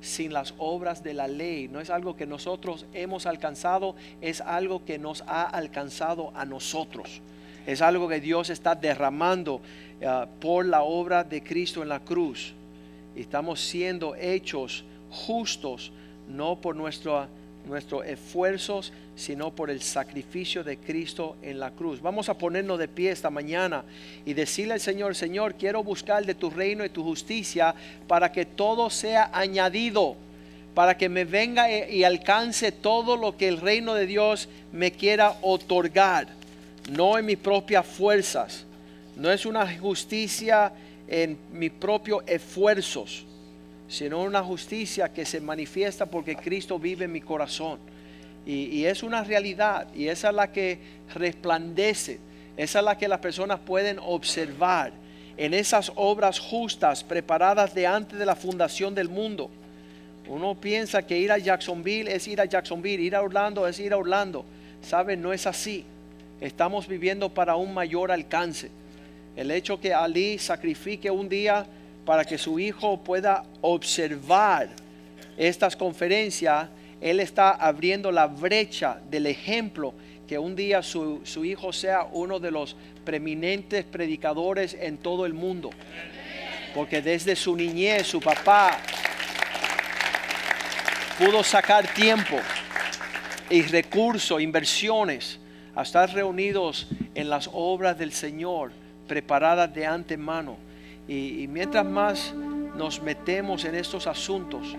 sin 0.00 0.32
las 0.32 0.54
obras 0.58 1.02
de 1.02 1.14
la 1.14 1.28
ley. 1.28 1.68
No 1.68 1.80
es 1.80 1.90
algo 1.90 2.16
que 2.16 2.26
nosotros 2.26 2.86
hemos 2.92 3.26
alcanzado, 3.26 3.94
es 4.20 4.40
algo 4.40 4.84
que 4.84 4.98
nos 4.98 5.22
ha 5.26 5.42
alcanzado 5.42 6.32
a 6.34 6.44
nosotros. 6.44 7.20
Es 7.66 7.82
algo 7.82 8.08
que 8.08 8.20
Dios 8.20 8.50
está 8.50 8.74
derramando 8.74 9.60
eh, 10.00 10.26
por 10.40 10.66
la 10.66 10.82
obra 10.82 11.24
de 11.24 11.42
Cristo 11.42 11.82
en 11.82 11.88
la 11.88 12.00
cruz. 12.00 12.54
Estamos 13.14 13.60
siendo 13.60 14.14
hechos 14.16 14.84
justos, 15.10 15.92
no 16.28 16.60
por 16.60 16.76
nuestra 16.76 17.28
nuestros 17.66 18.04
esfuerzos, 18.06 18.92
sino 19.16 19.50
por 19.50 19.70
el 19.70 19.82
sacrificio 19.82 20.64
de 20.64 20.78
Cristo 20.78 21.36
en 21.42 21.60
la 21.60 21.70
cruz. 21.70 22.00
Vamos 22.00 22.28
a 22.28 22.38
ponernos 22.38 22.78
de 22.78 22.88
pie 22.88 23.10
esta 23.10 23.30
mañana 23.30 23.84
y 24.24 24.34
decirle 24.34 24.74
al 24.74 24.80
Señor, 24.80 25.14
Señor, 25.14 25.54
quiero 25.54 25.82
buscar 25.84 26.24
de 26.24 26.34
tu 26.34 26.50
reino 26.50 26.84
y 26.84 26.88
tu 26.88 27.02
justicia 27.02 27.74
para 28.06 28.32
que 28.32 28.46
todo 28.46 28.90
sea 28.90 29.30
añadido, 29.32 30.16
para 30.74 30.96
que 30.96 31.08
me 31.08 31.24
venga 31.24 31.70
y 31.70 32.04
alcance 32.04 32.72
todo 32.72 33.16
lo 33.16 33.36
que 33.36 33.48
el 33.48 33.60
reino 33.60 33.94
de 33.94 34.06
Dios 34.06 34.48
me 34.72 34.92
quiera 34.92 35.36
otorgar, 35.42 36.28
no 36.90 37.18
en 37.18 37.26
mis 37.26 37.38
propias 37.38 37.86
fuerzas, 37.86 38.64
no 39.16 39.30
es 39.30 39.44
una 39.44 39.78
justicia 39.78 40.72
en 41.08 41.38
mis 41.52 41.70
propios 41.72 42.22
esfuerzos 42.26 43.26
sino 43.90 44.22
una 44.22 44.40
justicia 44.40 45.12
que 45.12 45.26
se 45.26 45.40
manifiesta 45.40 46.06
porque 46.06 46.36
Cristo 46.36 46.78
vive 46.78 47.06
en 47.06 47.12
mi 47.12 47.20
corazón. 47.20 47.80
Y, 48.46 48.84
es 48.84 49.02
una 49.02 49.22
realidad, 49.22 49.88
y 49.94 50.06
esa 50.06 50.28
es 50.30 50.34
la 50.34 50.50
que 50.50 50.78
resplandece, 51.14 52.20
esa 52.56 52.78
es 52.78 52.84
la 52.84 52.96
que 52.96 53.08
las 53.08 53.18
personas 53.18 53.58
pueden 53.60 53.98
observar 53.98 54.92
en 55.36 55.54
esas 55.54 55.92
obras 55.96 56.38
justas 56.38 57.02
preparadas 57.02 57.74
de 57.74 57.86
antes 57.86 58.18
de 58.18 58.24
la 58.24 58.36
fundación 58.36 58.94
del 58.94 59.08
mundo. 59.08 59.50
Uno 60.28 60.54
piensa 60.54 61.04
que 61.04 61.18
ir 61.18 61.32
a 61.32 61.38
Jacksonville 61.38 62.12
es 62.12 62.28
ir 62.28 62.40
a 62.40 62.44
Jacksonville, 62.44 63.02
ir 63.02 63.16
a 63.16 63.22
Orlando 63.22 63.66
es 63.66 63.78
ir 63.80 63.92
a 63.92 63.96
Orlando. 63.96 64.44
¿Saben? 64.82 65.20
No 65.20 65.32
es 65.32 65.46
así. 65.46 65.84
Estamos 66.40 66.86
viviendo 66.86 67.28
para 67.28 67.56
un 67.56 67.74
mayor 67.74 68.12
alcance. 68.12 68.70
El 69.36 69.50
hecho 69.50 69.80
que 69.80 69.92
Ali 69.92 70.38
sacrifique 70.38 71.10
un 71.10 71.28
día 71.28 71.66
para 72.10 72.24
que 72.24 72.38
su 72.38 72.58
hijo 72.58 72.98
pueda 73.04 73.44
observar 73.60 74.68
estas 75.36 75.76
conferencias, 75.76 76.68
él 77.00 77.20
está 77.20 77.50
abriendo 77.50 78.10
la 78.10 78.26
brecha 78.26 79.00
del 79.08 79.26
ejemplo 79.26 79.94
que 80.26 80.36
un 80.36 80.56
día 80.56 80.82
su, 80.82 81.22
hijo 81.44 81.72
sea 81.72 82.08
uno 82.10 82.40
de 82.40 82.50
los 82.50 82.74
preeminentes 83.04 83.84
predicadores 83.84 84.74
en 84.74 84.98
todo 84.98 85.24
el 85.24 85.34
mundo. 85.34 85.70
Porque 86.74 87.00
desde 87.00 87.36
su 87.36 87.54
niñez 87.54 88.08
su 88.08 88.20
papá 88.20 88.76
pudo 91.16 91.44
sacar 91.44 91.86
tiempo 91.94 92.38
y 93.48 93.62
recursos, 93.62 94.42
inversiones, 94.42 95.38
a 95.76 95.82
estar 95.82 96.12
reunidos 96.12 96.88
en 97.14 97.30
las 97.30 97.48
obras 97.52 97.96
del 97.96 98.12
Señor, 98.12 98.72
preparadas 99.06 99.72
de 99.72 99.86
antemano 99.86 100.69
y, 101.10 101.48
mientras 101.48 101.84
más 101.84 102.32
nos 102.76 103.02
metemos 103.02 103.64
en 103.64 103.74
estos 103.74 104.06
asuntos, 104.06 104.76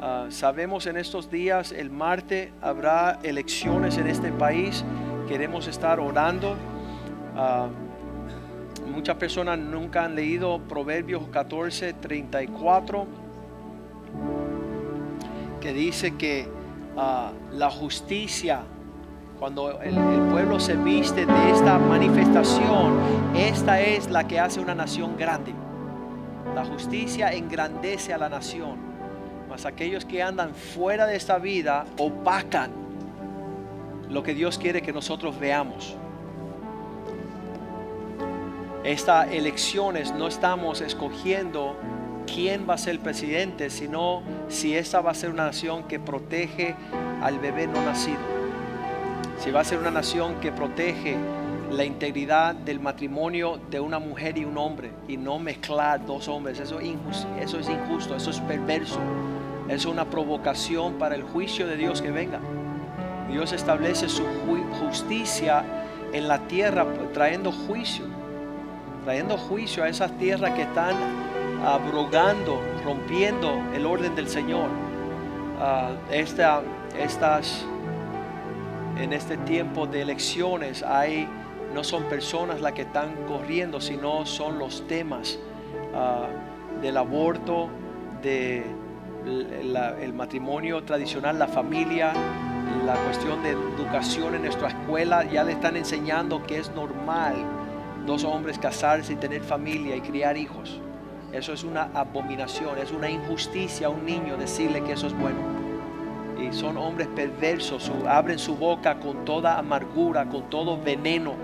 ah, 0.00 0.28
sabemos 0.30 0.86
en 0.86 0.96
estos 0.96 1.30
días, 1.30 1.72
el 1.72 1.90
martes 1.90 2.50
habrá 2.62 3.18
elecciones 3.22 3.98
en 3.98 4.06
este 4.06 4.32
país, 4.32 4.82
queremos 5.28 5.66
estar 5.66 6.00
orando. 6.00 6.56
Ah, 7.36 7.68
muchas 8.90 9.16
personas 9.16 9.58
nunca 9.58 10.06
han 10.06 10.14
leído 10.14 10.58
Proverbios 10.60 11.28
14, 11.28 11.92
34, 11.92 13.06
que 15.60 15.72
dice 15.74 16.16
que 16.16 16.48
ah, 16.96 17.32
la 17.52 17.70
justicia 17.70 18.62
cuando 19.38 19.80
el, 19.80 19.94
pueblo 20.30 20.58
se 20.58 20.74
viste 20.74 21.24
de 21.24 21.50
esta 21.50 21.78
manifestación, 21.78 22.98
esta 23.36 23.80
es 23.80 24.10
la 24.10 24.26
que 24.26 24.40
hace 24.40 24.60
una 24.60 24.74
nación 24.74 25.16
grande. 25.16 25.52
La 26.54 26.64
justicia 26.64 27.32
engrandece 27.32 28.12
a 28.12 28.18
la 28.18 28.28
nación, 28.28 28.76
mas 29.48 29.64
aquellos 29.64 30.04
que 30.04 30.22
andan 30.22 30.54
fuera 30.54 31.06
de 31.06 31.16
esta 31.16 31.38
vida 31.38 31.86
opacan 31.98 32.70
lo 34.08 34.22
que 34.22 34.34
Dios 34.34 34.58
quiere 34.58 34.82
que 34.82 34.92
nosotros 34.92 35.38
veamos. 35.38 35.96
Estas 38.82 39.30
elecciones 39.32 40.12
no 40.12 40.26
estamos 40.26 40.80
escogiendo 40.80 41.76
quién 42.26 42.66
va 42.68 42.74
a 42.74 42.78
ser 42.78 42.94
el 42.94 43.00
presidente, 43.00 43.70
sino 43.70 44.22
si 44.48 44.74
esta 44.74 45.00
va 45.00 45.12
a 45.12 45.14
ser 45.14 45.30
una 45.30 45.46
nación 45.46 45.84
que 45.84 46.00
protege 46.00 46.74
al 47.20 47.38
bebé 47.38 47.66
no 47.66 47.82
nacido 47.84 48.37
si 49.38 49.50
va 49.50 49.60
a 49.60 49.64
ser 49.64 49.78
una 49.78 49.90
nación 49.90 50.40
que 50.40 50.52
protege 50.52 51.16
la 51.70 51.84
integridad 51.84 52.54
del 52.54 52.80
matrimonio 52.80 53.60
de 53.70 53.78
una 53.78 53.98
mujer 53.98 54.38
y 54.38 54.44
un 54.44 54.56
hombre 54.58 54.90
y 55.06 55.16
no 55.16 55.38
mezclar 55.38 56.04
dos 56.04 56.28
hombres, 56.28 56.58
eso 56.58 56.80
es 56.80 56.86
injusto, 56.86 57.28
eso 57.40 57.58
es, 57.58 57.68
injusto, 57.68 58.16
eso 58.16 58.30
es 58.30 58.40
perverso. 58.40 58.98
es 59.68 59.84
una 59.84 60.06
provocación 60.06 60.94
para 60.94 61.14
el 61.14 61.22
juicio 61.22 61.66
de 61.66 61.76
Dios 61.76 62.00
que 62.00 62.10
venga. 62.10 62.40
Dios 63.30 63.52
establece 63.52 64.08
su 64.08 64.24
justicia 64.80 65.62
en 66.12 66.26
la 66.26 66.38
tierra 66.48 66.86
trayendo 67.12 67.52
juicio, 67.52 68.06
trayendo 69.04 69.36
juicio 69.36 69.84
a 69.84 69.88
esas 69.88 70.10
tierras 70.18 70.52
que 70.52 70.62
están 70.62 70.94
abrogando, 71.64 72.60
rompiendo 72.84 73.52
el 73.74 73.84
orden 73.84 74.14
del 74.14 74.28
Señor. 74.28 74.68
Ah, 75.60 75.90
esta, 76.10 76.62
estas, 76.98 77.66
en 78.98 79.12
este 79.12 79.36
tiempo 79.38 79.86
de 79.86 80.02
elecciones 80.02 80.82
hay, 80.82 81.28
no 81.74 81.84
son 81.84 82.04
personas 82.04 82.60
las 82.60 82.72
que 82.72 82.82
están 82.82 83.14
corriendo, 83.26 83.80
sino 83.80 84.26
son 84.26 84.58
los 84.58 84.86
temas 84.86 85.38
ah, 85.94 86.26
del 86.82 86.96
aborto, 86.96 87.68
de 88.22 88.64
el 89.26 90.14
matrimonio 90.14 90.82
tradicional, 90.84 91.38
la 91.38 91.48
familia, 91.48 92.12
la 92.86 92.94
cuestión 92.94 93.42
de 93.42 93.50
educación 93.50 94.34
en 94.34 94.42
nuestra 94.42 94.68
escuela, 94.68 95.24
ya 95.24 95.44
le 95.44 95.52
están 95.52 95.76
enseñando 95.76 96.42
que 96.46 96.58
es 96.58 96.70
normal 96.70 97.34
dos 98.06 98.24
hombres 98.24 98.58
casarse 98.58 99.12
y 99.12 99.16
tener 99.16 99.42
familia 99.42 99.96
y 99.96 100.00
criar 100.00 100.36
hijos. 100.36 100.80
Eso 101.32 101.52
es 101.52 101.62
una 101.62 101.90
abominación, 101.92 102.78
es 102.78 102.90
una 102.90 103.10
injusticia 103.10 103.88
a 103.88 103.90
un 103.90 104.06
niño 104.06 104.38
decirle 104.38 104.82
que 104.82 104.92
eso 104.92 105.08
es 105.08 105.18
bueno. 105.18 105.57
Y 106.38 106.52
son 106.52 106.76
hombres 106.76 107.08
perversos, 107.08 107.90
abren 108.06 108.38
su 108.38 108.56
boca 108.56 109.00
con 109.00 109.24
toda 109.24 109.58
amargura, 109.58 110.28
con 110.28 110.48
todo 110.48 110.80
veneno, 110.80 111.34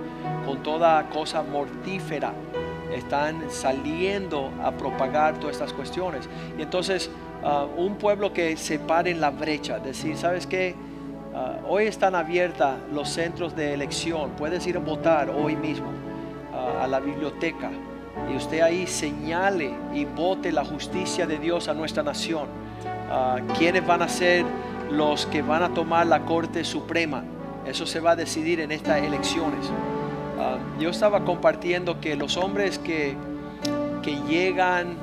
con 0.46 0.62
toda 0.62 1.08
cosa 1.10 1.42
mortífera. 1.42 2.32
Están 2.94 3.50
saliendo 3.50 4.50
a 4.62 4.70
propagar 4.70 5.38
todas 5.38 5.56
estas 5.56 5.72
cuestiones. 5.72 6.28
Y 6.56 6.62
entonces 6.62 7.10
uh, 7.42 7.80
un 7.80 7.96
pueblo 7.96 8.32
que 8.32 8.56
se 8.56 8.78
pare 8.78 9.10
en 9.10 9.20
la 9.20 9.30
brecha, 9.30 9.80
decir, 9.80 10.16
¿sabes 10.16 10.46
qué? 10.46 10.76
Uh, 11.34 11.72
hoy 11.72 11.86
están 11.86 12.14
abiertos 12.14 12.74
los 12.92 13.08
centros 13.08 13.56
de 13.56 13.74
elección, 13.74 14.30
puedes 14.36 14.64
ir 14.68 14.76
a 14.76 14.80
votar 14.80 15.28
hoy 15.30 15.56
mismo 15.56 15.88
uh, 15.88 16.82
a 16.82 16.86
la 16.86 17.00
biblioteca 17.00 17.72
y 18.32 18.36
usted 18.36 18.60
ahí 18.60 18.86
señale 18.86 19.74
y 19.92 20.04
vote 20.04 20.52
la 20.52 20.64
justicia 20.64 21.26
de 21.26 21.38
Dios 21.38 21.68
a 21.68 21.74
nuestra 21.74 22.02
nación. 22.02 22.46
¿Quiénes 23.58 23.86
van 23.86 24.02
a 24.02 24.08
ser 24.08 24.44
los 24.96 25.26
que 25.26 25.42
van 25.42 25.62
a 25.62 25.74
tomar 25.74 26.06
la 26.06 26.24
Corte 26.24 26.64
Suprema? 26.64 27.24
Eso 27.66 27.86
se 27.86 28.00
va 28.00 28.12
a 28.12 28.16
decidir 28.16 28.60
en 28.60 28.72
estas 28.72 29.02
elecciones. 29.02 29.70
yo 30.78 30.90
estaba 30.90 31.24
compartiendo 31.24 32.00
que 32.00 32.16
los 32.16 32.36
hombres 32.36 32.78
que, 32.78 33.16
que 34.02 34.16
llegan 34.28 34.96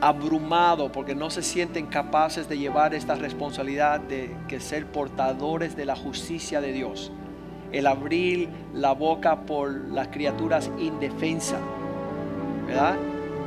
abrumado 0.00 0.90
porque 0.90 1.14
no 1.14 1.30
se 1.30 1.42
sienten 1.42 1.86
capaces 1.86 2.48
de 2.48 2.58
llevar 2.58 2.92
esta 2.92 3.14
responsabilidad 3.14 4.00
de 4.00 4.60
ser 4.60 4.86
portadores 4.86 5.76
de 5.76 5.84
la 5.86 5.96
justicia 5.96 6.60
de 6.60 6.72
Dios. 6.72 7.12
El 7.70 7.86
abrir 7.86 8.48
la 8.74 8.92
boca 8.92 9.42
por 9.42 9.72
las 9.88 10.08
criaturas 10.08 10.70
indefensas. 10.78 11.60
¿Verdad? 12.66 12.96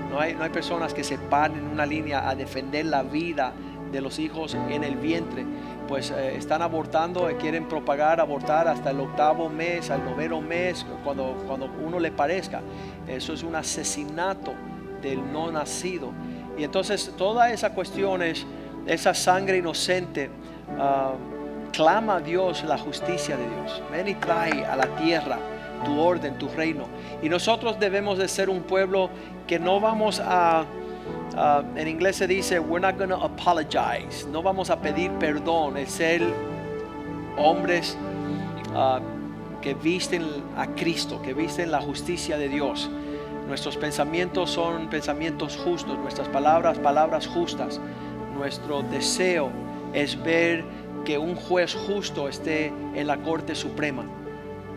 No 0.09 0.19
hay, 0.19 0.33
no 0.33 0.43
hay 0.43 0.49
personas 0.49 0.93
que 0.93 1.03
se 1.03 1.17
paren 1.17 1.59
en 1.59 1.67
una 1.67 1.85
línea 1.85 2.27
a 2.27 2.35
defender 2.35 2.85
la 2.85 3.03
vida 3.03 3.53
de 3.95 4.01
los 4.01 4.19
hijos 4.19 4.55
en 4.69 4.84
el 4.84 4.95
vientre. 4.95 5.45
Pues 5.88 6.12
eh, 6.12 6.36
están 6.36 6.62
abortando, 6.62 7.29
eh, 7.29 7.38
quieren 7.38 7.67
propagar, 7.67 8.19
abortar 8.19 8.67
hasta 8.67 8.91
el 8.91 8.99
octavo 8.99 9.49
mes, 9.49 9.89
al 9.89 10.03
noveno 10.03 10.41
mes, 10.41 10.86
cuando, 11.03 11.43
cuando 11.47 11.69
uno 11.84 11.99
le 11.99 12.12
parezca. 12.12 12.62
Eso 13.08 13.34
es 13.34 13.41
un 13.41 13.55
asesinato 13.55 14.53
del 15.01 15.31
no 15.31 15.51
nacido. 15.51 16.12
Y 16.58 16.63
entonces 16.63 17.13
todas 17.17 17.51
esas 17.51 17.71
cuestiones, 17.71 18.45
esa 18.86 19.13
sangre 19.13 19.58
inocente, 19.58 20.29
ah, 20.77 21.13
clama 21.71 22.17
a 22.17 22.19
Dios 22.19 22.63
la 22.63 22.77
justicia 22.77 23.38
de 23.38 23.47
Dios. 23.47 23.81
Ven 23.91 24.08
y 24.08 24.15
trae 24.15 24.65
a 24.65 24.75
la 24.75 24.88
tierra 24.97 25.38
tu 25.84 25.99
orden, 25.99 26.38
tu 26.38 26.49
reino. 26.49 26.86
Y 27.21 27.29
nosotros 27.29 27.79
debemos 27.79 28.17
de 28.17 28.27
ser 28.27 28.49
un 28.49 28.63
pueblo 28.63 29.10
que 29.47 29.60
no 29.60 29.79
vamos 29.79 30.21
a, 30.23 30.65
en 31.76 31.88
inglés 31.88 32.17
se 32.17 32.28
dice, 32.28 32.60
we're 32.60 32.80
not 32.80 32.98
going 32.98 33.10
to 33.10 33.21
apologize. 33.21 34.26
No 34.32 34.41
vamos 34.41 34.69
a 34.69 34.80
pedir 34.80 35.12
perdón, 35.19 35.78
es 35.78 35.91
ser 35.91 36.21
hombres 37.38 37.98
ah, 38.74 39.00
que 39.62 39.74
visten 39.74 40.24
a 40.56 40.67
Cristo, 40.67 41.21
que 41.21 41.34
visten 41.34 41.71
la 41.71 41.82
justicia 41.82 42.38
de 42.38 42.48
Dios. 42.48 42.89
Nuestros 43.48 43.78
pensamientos 43.78 44.50
son 44.50 44.89
pensamientos 44.89 45.58
justos, 45.58 45.98
nuestras 46.00 46.28
palabras, 46.30 46.80
palabras 46.80 47.28
justas. 47.28 47.80
Nuestro 48.36 48.82
deseo 48.84 49.50
es 49.93 50.21
ver 50.21 50.63
que 51.04 51.17
un 51.17 51.36
juez 51.36 51.76
justo 51.76 52.28
esté 52.28 52.74
en 52.95 53.08
la 53.08 53.17
Corte 53.17 53.56
Suprema, 53.56 54.04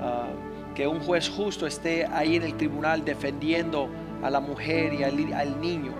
ah, 0.01 0.29
que 0.75 0.87
un 0.87 1.01
juez 1.01 1.29
justo 1.29 1.67
esté 1.67 2.07
ahí 2.07 2.37
en 2.37 2.43
el 2.43 2.57
tribunal 2.57 3.05
defendiendo 3.05 3.89
a 4.23 4.31
la 4.31 4.41
mujer 4.41 4.95
y 4.95 5.03
al, 5.05 5.61
niño. 5.61 5.93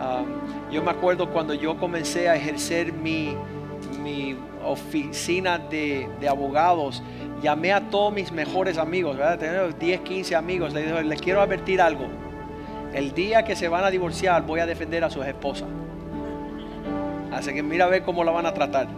Ah, 0.00 0.22
yo 0.70 0.82
me 0.82 0.90
acuerdo 0.90 1.30
cuando 1.30 1.54
yo 1.54 1.76
comencé 1.78 2.28
a 2.28 2.36
ejercer 2.36 2.92
mi, 2.92 3.36
oficina 4.64 5.58
de, 5.58 6.08
de 6.18 6.28
abogados, 6.28 7.00
llamé 7.40 7.72
a 7.72 7.88
todos 7.88 8.12
mis 8.12 8.32
mejores 8.32 8.78
amigos, 8.78 9.16
¿verdad? 9.16 9.38
Tengo 9.38 9.78
10, 9.78 10.00
15 10.00 10.34
amigos, 10.34 10.72
les 10.72 10.86
dije, 10.86 11.04
les 11.04 11.20
quiero 11.20 11.40
advertir 11.40 11.80
algo. 11.80 12.06
El 12.92 13.12
día 13.12 13.44
que 13.44 13.54
se 13.54 13.68
van 13.68 13.84
a 13.84 13.90
divorciar 13.90 14.44
voy 14.44 14.58
a 14.58 14.66
defender 14.66 15.04
a 15.04 15.10
sus 15.10 15.24
esposas. 15.24 15.68
Así 17.32 17.52
que 17.52 17.62
mira 17.62 17.84
a 17.84 17.88
ver 17.88 18.02
cómo 18.02 18.24
la 18.24 18.32
van 18.32 18.46
a 18.46 18.54
tratar. 18.54 18.88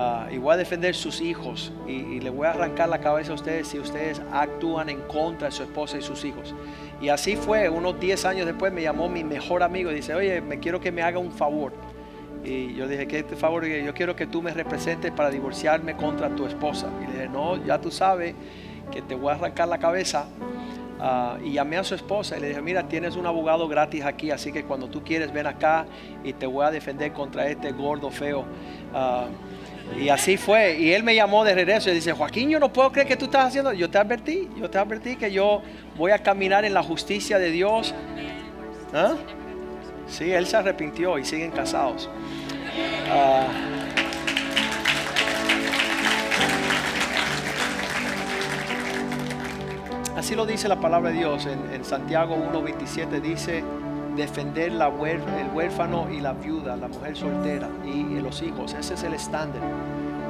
Ah, 0.00 0.28
y 0.30 0.38
voy 0.38 0.54
a 0.54 0.56
defender 0.56 0.94
sus 0.94 1.20
hijos 1.20 1.72
y, 1.88 2.20
le 2.20 2.30
voy 2.30 2.46
a 2.46 2.50
arrancar 2.50 2.88
la 2.88 3.00
cabeza 3.00 3.32
a 3.32 3.34
ustedes 3.34 3.66
si 3.66 3.80
ustedes 3.80 4.22
actúan 4.32 4.88
en 4.90 5.00
contra 5.00 5.48
de 5.48 5.52
su 5.52 5.64
esposa 5.64 5.98
y 5.98 6.02
sus 6.02 6.24
hijos. 6.24 6.54
Y 7.00 7.08
así 7.08 7.34
fue, 7.34 7.68
unos 7.68 7.98
10 7.98 8.24
años 8.24 8.46
después 8.46 8.72
me 8.72 8.80
llamó 8.80 9.08
mi 9.08 9.24
mejor 9.24 9.64
amigo 9.64 9.90
y 9.90 9.94
dice, 9.94 10.14
oye, 10.14 10.40
me 10.40 10.60
quiero 10.60 10.78
que 10.78 10.92
me 10.92 11.02
haga 11.02 11.18
un 11.18 11.32
favor. 11.32 11.72
Y 12.44 12.76
yo 12.76 12.86
dije, 12.86 13.08
¿qué 13.08 13.24
favor? 13.24 13.66
Yo 13.66 13.92
quiero 13.92 14.14
que 14.14 14.28
tú 14.28 14.40
me 14.40 14.54
representes 14.54 15.10
para 15.10 15.30
divorciarme 15.30 15.96
contra 15.96 16.28
tu 16.28 16.46
esposa. 16.46 16.88
Y 17.02 17.06
le 17.08 17.12
dije, 17.14 17.28
no, 17.28 17.56
ya 17.64 17.80
tú 17.80 17.90
sabes 17.90 18.36
que 18.92 19.02
te 19.02 19.16
voy 19.16 19.32
a 19.32 19.34
arrancar 19.34 19.66
la 19.66 19.78
cabeza. 19.78 20.28
Ah, 21.00 21.38
y 21.44 21.54
llamé 21.54 21.76
a 21.76 21.82
su 21.82 21.96
esposa 21.96 22.36
y 22.36 22.40
le 22.40 22.50
dije, 22.50 22.62
mira, 22.62 22.86
tienes 22.86 23.16
un 23.16 23.26
abogado 23.26 23.66
gratis 23.66 24.04
aquí, 24.04 24.30
así 24.30 24.52
que 24.52 24.62
cuando 24.62 24.88
tú 24.88 25.02
quieres 25.02 25.32
ven 25.32 25.48
acá 25.48 25.86
y 26.22 26.34
te 26.34 26.46
voy 26.46 26.64
a 26.64 26.70
defender 26.70 27.12
contra 27.12 27.48
este 27.48 27.72
gordo 27.72 28.12
feo. 28.12 28.44
Ah, 28.94 29.26
y 29.96 30.08
así 30.08 30.36
fue. 30.36 30.78
Y 30.78 30.92
él 30.92 31.02
me 31.02 31.14
llamó 31.14 31.44
de 31.44 31.54
regreso 31.54 31.90
y 31.90 31.94
dice, 31.94 32.12
Joaquín, 32.12 32.50
yo 32.50 32.60
no 32.60 32.72
puedo 32.72 32.90
creer 32.92 33.08
que 33.08 33.16
tú 33.16 33.26
estás 33.26 33.46
haciendo. 33.46 33.72
Yo 33.72 33.88
te 33.88 33.98
advertí, 33.98 34.48
yo 34.56 34.68
te 34.68 34.78
advertí 34.78 35.16
que 35.16 35.30
yo 35.32 35.62
voy 35.96 36.12
a 36.12 36.18
caminar 36.18 36.64
en 36.64 36.74
la 36.74 36.82
justicia 36.82 37.38
de 37.38 37.50
Dios. 37.50 37.94
¿Ah? 38.92 39.14
Sí, 40.08 40.32
él 40.32 40.46
se 40.46 40.56
arrepintió 40.56 41.18
y 41.18 41.24
siguen 41.24 41.50
casados. 41.50 42.08
Ah, 43.10 43.46
así 50.16 50.34
lo 50.34 50.46
dice 50.46 50.68
la 50.68 50.80
palabra 50.80 51.10
de 51.10 51.18
Dios 51.18 51.46
en, 51.46 51.84
Santiago 51.84 52.36
1.27 52.36 53.20
dice 53.20 53.64
defender 54.18 54.72
el 54.72 55.48
huérfano 55.54 56.08
y 56.10 56.20
la 56.20 56.32
viuda, 56.32 56.76
la 56.76 56.88
mujer 56.88 57.16
soltera 57.16 57.70
y, 57.84 58.20
los 58.20 58.42
hijos. 58.42 58.74
Ese 58.74 58.94
es 58.94 59.02
el 59.04 59.14
estándar. 59.14 59.62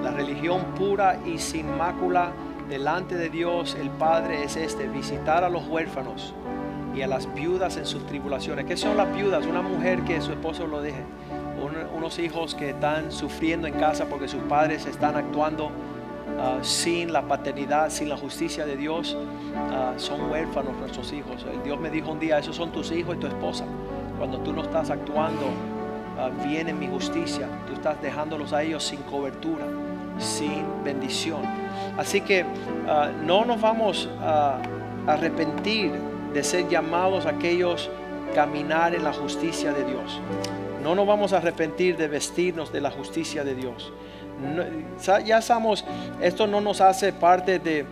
La 0.05 0.13
religión 0.13 0.63
pura 0.77 1.19
y 1.27 1.39
sin 1.39 1.77
mácula 1.77 2.31
delante 2.69 3.17
de 3.17 3.31
Dios 3.31 3.77
el 3.81 3.91
Padre 3.91 4.45
es 4.45 4.57
este, 4.57 4.87
visitar 4.87 5.43
a 5.43 5.49
los 5.49 5.67
huérfanos 5.67 6.35
y 6.95 7.03
a 7.03 7.07
las 7.07 7.33
viudas 7.35 7.77
en 7.77 7.87
sus 7.87 8.07
tribulaciones. 8.07 8.67
¿Qué 8.67 8.77
son 8.77 8.97
las 8.97 9.13
viudas? 9.13 9.47
Una 9.47 9.63
mujer 9.63 10.03
que 10.03 10.21
su 10.21 10.33
esposo 10.33 10.67
lo 10.67 10.81
deje 10.81 11.03
unos 11.97 12.19
hijos 12.19 12.55
que 12.55 12.71
están 12.71 13.11
sufriendo 13.11 13.67
en 13.67 13.75
casa 13.75 14.07
porque 14.07 14.29
sus 14.29 14.43
padres 14.43 14.87
están 14.87 15.17
actuando 15.17 15.71
ah, 16.39 16.59
sin 16.63 17.13
la 17.13 17.23
paternidad, 17.23 17.91
sin 17.91 18.09
la 18.09 18.17
justicia 18.17 18.65
de 18.67 18.77
Dios, 18.77 19.17
ah, 19.57 19.95
son 19.97 20.31
huérfanos 20.31 20.77
nuestros 20.77 21.13
hijos. 21.13 21.45
Dios 21.65 21.79
me 21.79 21.91
dijo 21.91 22.11
un 22.11 22.21
día, 22.21 22.39
esos 22.39 22.57
son 22.57 22.73
tus 22.73 22.93
hijos 22.93 23.17
y 23.17 23.19
tu 23.19 23.27
esposa. 23.27 23.65
Cuando 24.19 24.39
tú 24.39 24.53
no 24.53 24.63
estás 24.63 24.91
actuando 24.91 25.47
ah, 26.19 26.31
bien 26.45 26.69
en 26.69 26.79
mi 26.79 26.89
justicia, 26.89 27.49
tú 27.67 27.75
estás 27.75 28.01
dejándolos 28.03 28.53
a 28.53 28.63
ellos 28.63 28.85
sin 28.85 29.01
cobertura, 29.03 29.67
sin 30.19 30.65
bendición. 30.85 31.43
Así 31.97 32.21
que 32.21 32.45
no 33.25 33.45
nos 33.45 33.61
vamos 33.61 34.09
a 34.21 34.61
arrepentir 35.07 35.93
de 36.33 36.45
ser 36.45 36.69
llamados 36.69 37.27
a 37.27 37.31
aquellos 37.31 37.91
caminar 38.35 38.95
en 38.95 39.05
la 39.05 39.13
justicia 39.13 39.73
de 39.73 39.85
Dios. 39.85 40.21
No 40.83 40.95
nos 40.95 41.07
vamos 41.07 41.33
a 41.33 41.39
arrepentir 41.39 41.97
de 41.97 42.09
vestirnos 42.09 42.73
de 42.73 42.81
la 42.81 42.91
justicia 42.91 43.45
de 43.45 43.55
Dios. 43.55 43.93
Ya 45.25 45.43
sabemos, 45.43 45.85
esto 46.21 46.47
no 46.47 46.61
nos 46.61 46.81
hace 46.81 47.13
parte 47.13 47.59
de, 47.59 47.87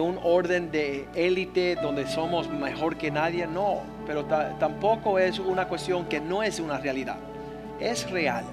un 0.00 0.18
orden 0.22 0.70
de 0.70 1.06
élite 1.14 1.76
donde 1.76 2.06
somos 2.06 2.48
mejor 2.48 2.96
que 2.96 3.10
nadie, 3.10 3.46
no, 3.46 3.80
pero 4.06 4.24
tampoco 4.24 5.18
es 5.18 5.38
una 5.38 5.68
cuestión 5.68 6.06
que 6.06 6.18
no 6.18 6.42
es 6.42 6.60
una 6.60 6.78
realidad, 6.78 7.16
es 7.78 8.10
real. 8.10 8.44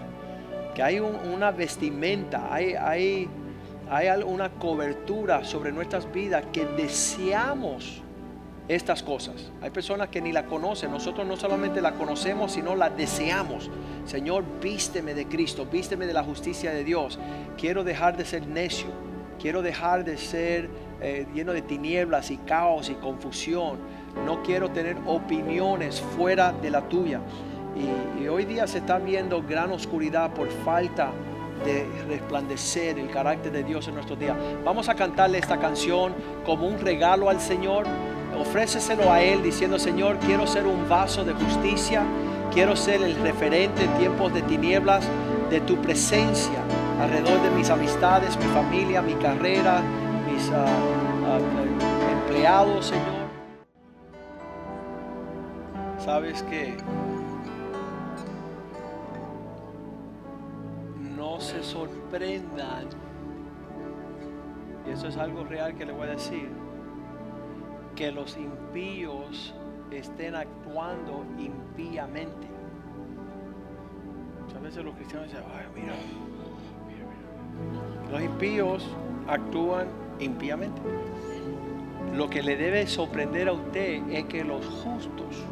que 0.76 0.84
hay 0.84 1.00
una 1.00 1.52
vestimenta, 1.52 2.54
hay, 2.54 2.74
hay, 2.74 3.30
hay 3.90 4.08
una 4.24 4.50
cobertura 4.50 5.46
sobre 5.46 5.72
nuestras 5.72 6.12
vidas 6.12 6.44
que 6.52 6.66
deseamos 6.66 8.04
estas 8.70 9.02
cosas. 9.02 9.52
Hay 9.62 9.72
personas 9.72 10.10
que 10.10 10.22
ni 10.22 10.32
la 10.32 10.46
conocen. 10.46 10.92
Nosotros 10.92 11.28
no 11.28 11.36
solamente 11.36 11.82
la 11.82 11.94
conocemos, 11.94 12.52
sino 12.52 12.76
la 12.76 12.90
deseamos. 12.92 13.70
Señor, 14.06 14.44
vísteme 14.62 15.16
de 15.16 15.26
Cristo, 15.26 15.66
vísteme 15.66 16.06
de 16.06 16.14
la 16.14 16.24
justicia 16.24 16.72
de 16.72 16.84
Dios. 16.84 17.20
Quiero 17.58 17.84
dejar 17.84 18.16
de 18.16 18.26
ser 18.26 18.48
necio. 18.48 18.88
Quiero 19.42 19.64
dejar 19.64 20.06
de 20.06 20.18
ser 20.18 20.70
eh, 21.02 21.26
lleno 21.34 21.52
de 21.52 21.64
tinieblas 21.64 22.30
y 22.30 22.38
caos 22.38 22.90
y 22.90 22.94
confusión. 22.94 23.80
No 24.24 24.44
quiero 24.44 24.70
tener 24.70 24.98
opiniones 25.08 26.00
fuera 26.00 26.52
de 26.54 26.70
la 26.70 26.88
tuya. 26.88 27.22
Y, 27.76 28.24
y 28.24 28.28
hoy 28.28 28.46
día 28.46 28.68
se 28.68 28.80
está 28.80 29.00
viendo 29.00 29.42
gran 29.42 29.72
oscuridad 29.72 30.32
por 30.34 30.48
falta 30.64 31.12
de 31.66 31.88
resplandecer 32.08 33.00
el 33.00 33.10
carácter 33.10 33.52
de 33.52 33.64
Dios 33.64 33.88
en 33.88 33.96
nuestros 33.96 34.20
días. 34.20 34.38
Vamos 34.64 34.90
a 34.90 34.96
cantarle 34.96 35.40
esta 35.40 35.58
canción 35.58 36.14
como 36.46 36.68
un 36.68 36.80
regalo 36.80 37.30
al 37.30 37.42
Señor 37.42 37.86
ofréceselo 38.40 39.12
a 39.12 39.22
Él 39.22 39.44
diciendo, 39.44 39.78
Señor, 39.78 40.18
quiero 40.20 40.48
ser 40.48 40.66
un 40.66 40.88
vaso 40.88 41.24
de 41.24 41.34
justicia, 41.34 42.04
quiero 42.54 42.76
ser 42.76 43.02
el 43.04 43.16
referente 43.18 43.84
en 43.84 43.94
tiempos 43.98 44.34
de 44.34 44.42
tinieblas 44.44 45.06
de 45.50 45.60
tu 45.62 45.76
presencia 45.78 46.60
alrededor 47.02 47.42
de 47.42 47.50
mis 47.52 47.70
amistades, 47.70 48.38
mi 48.38 48.46
familia, 48.46 49.02
mi 49.02 49.14
carrera, 49.16 49.82
mis 50.32 50.50
ah, 50.52 50.66
ah, 51.26 51.40
empleados, 52.12 52.88
Señor. 52.88 53.20
Sabes 55.98 56.42
que 56.44 56.78
no 61.16 61.40
se 61.40 61.62
sorprendan, 61.62 62.88
y 64.88 64.92
eso 64.92 65.08
es 65.08 65.18
algo 65.18 65.44
real 65.44 65.76
que 65.76 65.86
le 65.86 65.92
voy 65.92 66.08
a 66.08 66.12
decir 66.12 66.50
que 68.00 68.14
los 68.14 68.38
impíos 68.38 69.54
estén 69.92 70.34
actuando 70.34 71.26
impíamente. 71.38 72.48
Muchas 74.46 74.62
veces 74.62 74.86
los 74.86 74.96
cristianos 74.96 75.28
dicen, 75.28 75.44
ay, 75.54 75.66
mira, 75.76 75.94
Los 78.10 78.22
impíos 78.22 78.88
actúan 79.28 79.88
impíamente. 80.18 80.82
Lo 82.16 82.30
que 82.30 82.42
le 82.42 82.56
debe 82.56 82.88
sorprender 82.88 83.50
a 83.50 83.52
usted 83.52 84.02
es 84.10 84.24
que 84.28 84.46
los 84.46 84.66
justos 84.66 85.44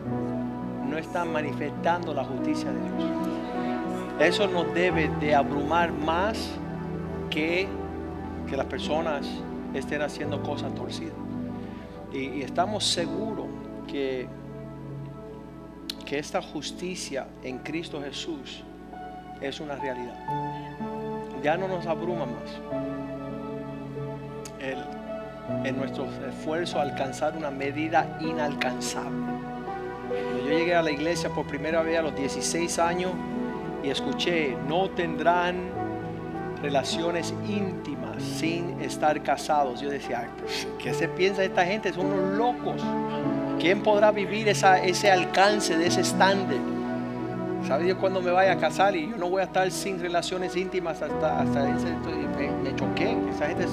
no 0.90 0.98
están 0.98 1.34
manifestando 1.34 2.14
la 2.14 2.24
justicia 2.24 2.72
de 2.72 2.80
Dios. 2.80 3.12
Eso 4.22 4.48
nos 4.48 4.74
debe 4.74 5.10
de 5.20 5.36
abrumar 5.36 5.92
más 5.92 6.50
que 7.30 7.68
que 8.50 8.56
las 8.56 8.68
personas 8.68 9.28
estén 9.74 10.02
haciendo 10.02 10.42
cosas 10.42 10.74
torcidas. 10.74 11.27
Y, 12.18 12.42
estamos 12.42 12.84
seguros 12.84 13.46
que, 13.88 14.28
que 16.04 16.18
esta 16.18 16.42
justicia 16.42 17.28
en 17.44 17.60
Cristo 17.60 18.02
Jesús 18.02 18.64
es 19.40 19.60
una 19.60 19.76
realidad. 19.76 20.16
Ya 21.44 21.58
no 21.58 21.68
nos 21.68 21.86
abruma 21.86 22.26
más. 22.26 22.60
en 25.64 25.78
nuestro 25.78 26.08
esfuerzo 26.28 26.80
a 26.80 26.82
alcanzar 26.82 27.38
una 27.38 27.52
medida 27.52 28.18
inalcanzable. 28.20 29.34
yo 30.44 30.50
llegué 30.50 30.76
a 30.76 30.82
la 30.82 30.92
iglesia 30.92 31.30
por 31.30 31.46
primera 31.46 31.82
vez 31.84 32.00
a 32.00 32.02
los 32.02 32.16
16 32.16 32.80
años 32.80 33.12
y 33.84 33.90
escuché, 33.90 34.58
no 34.68 34.90
tendrán 34.90 35.77
relaciones 36.62 37.34
íntimas 37.48 38.22
sin 38.22 38.80
estar 38.82 39.22
casados. 39.24 39.82
Yo 39.82 39.90
decía, 39.90 40.30
pues, 40.40 40.68
¿qué 40.80 40.94
se 40.94 41.08
piensa 41.08 41.44
esta 41.44 41.66
gente? 41.66 41.94
Son 41.94 42.08
unos 42.08 42.38
locos. 42.38 42.82
¿Quién 43.60 43.82
podrá 43.82 44.12
vivir 44.12 44.48
esa, 44.48 44.84
ese 44.84 45.12
alcance 45.12 45.78
de 45.78 45.88
ese 45.88 46.02
estándar? 46.02 46.58
¿Sabe 47.68 47.86
Dios 47.86 47.98
cuando 47.98 48.22
me 48.22 48.32
vaya 48.32 48.54
a 48.54 48.58
casar 48.58 48.96
y 48.96 49.10
yo 49.10 49.18
no 49.18 49.30
voy 49.30 49.42
a 49.42 49.46
estar 49.46 49.70
sin 49.72 50.00
relaciones 50.00 50.56
íntimas 50.56 51.02
hasta, 51.02 51.42
hasta 51.42 51.76
ese? 51.76 51.88
Me, 52.64 52.76
choqué. 52.76 53.18
Esa 53.30 53.48
gente, 53.48 53.66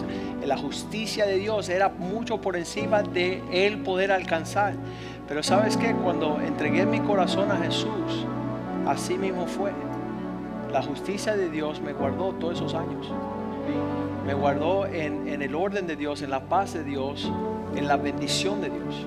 la 0.45 0.57
justicia 0.57 1.27
de 1.27 1.37
Dios 1.37 1.69
era 1.69 1.91
mucho 1.91 2.41
por 2.41 2.57
encima 2.57 3.03
de 3.03 3.43
él 3.53 3.79
poder 3.83 4.11
alcanzar. 4.11 4.75
Pero 5.29 5.43
sabes 5.43 5.77
que 5.77 5.93
cuando 5.93 6.41
entregué 6.41 6.87
mi 6.87 7.01
corazón 7.01 7.53
a 7.53 7.57
Jesús, 7.59 8.27
así 8.87 9.17
mismo 9.17 9.47
fue 9.47 9.71
la 10.75 10.83
justicia 10.83 11.35
de 11.37 11.49
Dios 11.51 11.81
me 11.81 11.93
guardó 11.93 12.33
todos 12.33 12.55
esos 12.55 12.75
años. 12.75 13.07
Me 14.27 14.35
guardó 14.35 14.87
en, 14.87 15.41
el 15.41 15.55
orden 15.55 15.87
de 15.87 15.95
Dios, 15.95 16.21
en 16.21 16.31
la 16.31 16.41
paz 16.41 16.75
de 16.75 16.83
Dios, 16.83 17.31
en 17.77 17.87
la 17.87 17.97
bendición 17.97 18.61
de 18.61 18.71
Dios. 18.71 19.07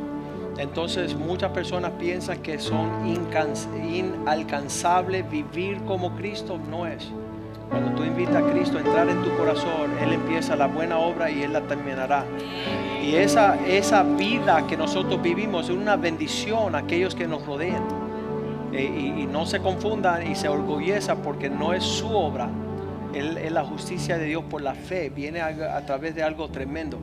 Entonces 0.58 1.14
muchas 1.14 1.52
personas 1.52 1.92
piensan 2.00 2.42
que 2.42 2.58
son 2.58 3.06
inalcanzables 3.06 5.30
vivir 5.30 5.82
como 5.82 6.16
Cristo. 6.16 6.58
No 6.72 6.88
es. 6.88 7.12
Cuando 7.70 7.92
tú 7.98 8.06
invitas 8.06 8.38
a 8.38 8.50
Cristo 8.50 8.78
a 8.78 8.80
entrar 8.80 9.10
en 9.10 9.22
tu 9.22 9.36
corazón, 9.36 9.92
Él 10.02 10.14
empieza 10.14 10.56
la 10.56 10.68
buena 10.68 10.98
obra 10.98 11.30
y 11.30 11.44
Él 11.44 11.52
la 11.52 11.68
terminará. 11.68 12.24
Y 13.04 13.16
esa, 13.16 13.58
esa 13.68 14.04
vida 14.04 14.66
que 14.68 14.78
nosotros 14.78 15.22
vivimos 15.22 15.66
es 15.66 15.72
una 15.76 15.98
bendición 15.98 16.76
a 16.76 16.78
aquellos 16.78 17.14
que 17.14 17.28
nos 17.28 17.46
rodean. 17.46 17.97
Eh, 18.78 19.24
y, 19.24 19.26
no 19.26 19.46
se 19.48 19.60
confundan 19.60 20.32
y 20.32 20.36
se 20.36 20.48
orgulleza 20.48 21.16
porque 21.16 21.50
no 21.50 21.74
es 21.74 21.84
su 21.84 22.08
obra, 22.08 22.48
es 23.14 23.52
la 23.52 23.64
justicia 23.64 24.20
de 24.20 24.26
Dios 24.26 24.44
por 24.44 24.62
la 24.62 24.76
fe, 24.76 25.10
viene 25.10 25.42
a, 25.42 25.84
través 25.86 26.14
de 26.14 26.22
algo 26.22 26.50
tremendo. 26.50 27.00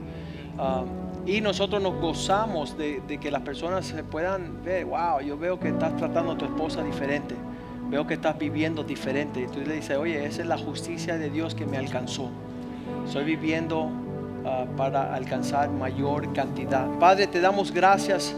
Ah, 0.57 0.85
y 1.27 1.41
nosotros 1.41 1.83
nos 1.83 2.01
gozamos 2.01 2.79
de, 2.79 3.03
que 3.21 3.31
las 3.31 3.43
personas 3.43 3.87
se 3.87 4.05
puedan 4.05 4.63
ver, 4.63 4.85
wow, 4.85 5.21
yo 5.21 5.37
veo 5.37 5.59
que 5.59 5.69
estás 5.69 5.97
tratando 5.97 6.33
a 6.33 6.39
tu 6.39 6.45
esposa 6.45 6.83
diferente, 6.85 7.35
veo 7.89 8.07
que 8.07 8.15
estás 8.15 8.39
viviendo 8.39 8.85
diferente. 8.85 9.41
Y 9.41 9.47
tú 9.49 9.61
le 9.61 9.75
dices, 9.75 9.97
oye, 9.97 10.25
esa 10.25 10.43
es 10.43 10.49
la 10.49 10.59
justicia 10.59 11.19
de 11.19 11.31
Dios 11.31 11.57
que 11.57 11.67
me 11.67 11.77
alcanzó. 11.77 12.31
Estoy 13.05 13.25
viviendo 13.25 13.91
ah, 14.45 14.67
para 14.77 15.13
alcanzar 15.13 15.71
mayor 15.71 16.33
cantidad. 16.33 16.87
Padre, 17.01 17.27
te 17.27 17.41
damos 17.41 17.73
gracias 17.73 18.37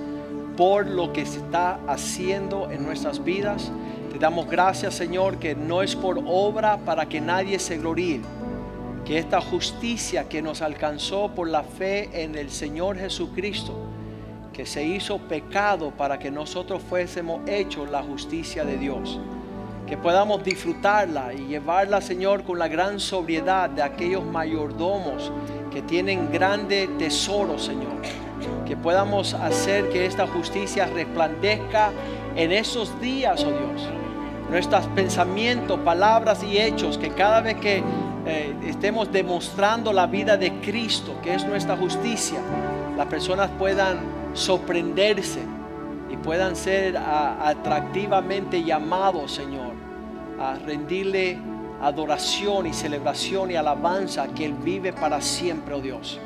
por 0.56 0.86
lo 0.86 1.12
que 1.12 1.26
se 1.26 1.38
está 1.38 1.78
haciendo 1.86 2.70
en 2.70 2.82
nuestras 2.84 3.22
vidas. 3.22 3.70
Te 4.10 4.18
damos 4.18 4.48
gracias, 4.48 4.94
Señor, 4.94 5.38
que 5.38 5.54
no 5.54 5.82
es 5.82 5.94
por 5.94 6.20
obra 6.26 6.78
para 6.78 7.06
que 7.06 7.20
nadie 7.20 7.58
se 7.58 7.76
gloríe. 7.76 8.22
Que 9.04 9.18
esta 9.18 9.40
justicia 9.40 10.28
que 10.28 10.42
nos 10.42 10.62
alcanzó 10.62 11.30
por 11.34 11.48
la 11.48 11.62
fe 11.62 12.22
en 12.22 12.34
el 12.34 12.50
Señor 12.50 12.98
Jesucristo, 12.98 13.74
que 14.52 14.66
se 14.66 14.84
hizo 14.84 15.18
pecado 15.18 15.90
para 15.90 16.18
que 16.18 16.30
nosotros 16.30 16.82
fuésemos 16.82 17.46
hechos 17.46 17.90
la 17.90 18.02
justicia 18.02 18.64
de 18.64 18.78
Dios. 18.78 19.20
Que 19.86 19.96
podamos 19.96 20.42
disfrutarla 20.42 21.32
y 21.34 21.46
llevarla, 21.46 22.00
Señor, 22.00 22.42
con 22.42 22.58
la 22.58 22.66
gran 22.66 22.98
sobriedad 22.98 23.70
de 23.70 23.82
aquellos 23.82 24.24
mayordomos 24.24 25.30
que 25.70 25.82
tienen 25.82 26.32
grande 26.32 26.88
tesoro, 26.98 27.58
Señor 27.58 28.25
que 28.66 28.76
podamos 28.76 29.34
hacer 29.34 29.88
que 29.88 30.06
esta 30.06 30.26
justicia 30.26 30.86
resplandezca 30.86 31.92
en 32.34 32.52
esos 32.52 33.00
días, 33.00 33.44
oh 33.44 33.50
Dios. 33.50 33.88
Nuestros 34.50 34.86
pensamientos, 34.88 35.78
palabras 35.80 36.42
y 36.42 36.58
hechos, 36.58 36.98
que 36.98 37.10
cada 37.10 37.40
vez 37.40 37.56
que 37.56 37.82
eh, 38.26 38.54
estemos 38.66 39.10
demostrando 39.10 39.92
la 39.92 40.06
vida 40.06 40.36
de 40.36 40.60
Cristo, 40.60 41.14
que 41.22 41.34
es 41.34 41.44
nuestra 41.46 41.76
justicia, 41.76 42.38
las 42.96 43.06
personas 43.06 43.50
puedan 43.58 43.98
sorprenderse 44.34 45.40
y 46.10 46.16
puedan 46.16 46.54
ser 46.54 46.96
atractivamente 46.96 48.62
llamados, 48.62 49.32
Señor, 49.32 49.72
a 50.38 50.54
rendirle 50.54 51.38
adoración 51.80 52.66
y 52.66 52.72
celebración 52.72 53.50
y 53.50 53.56
alabanza 53.56 54.28
que 54.28 54.44
Él 54.44 54.54
vive 54.54 54.92
para 54.92 55.20
siempre, 55.20 55.74
oh 55.74 55.80
Dios. 55.80 56.20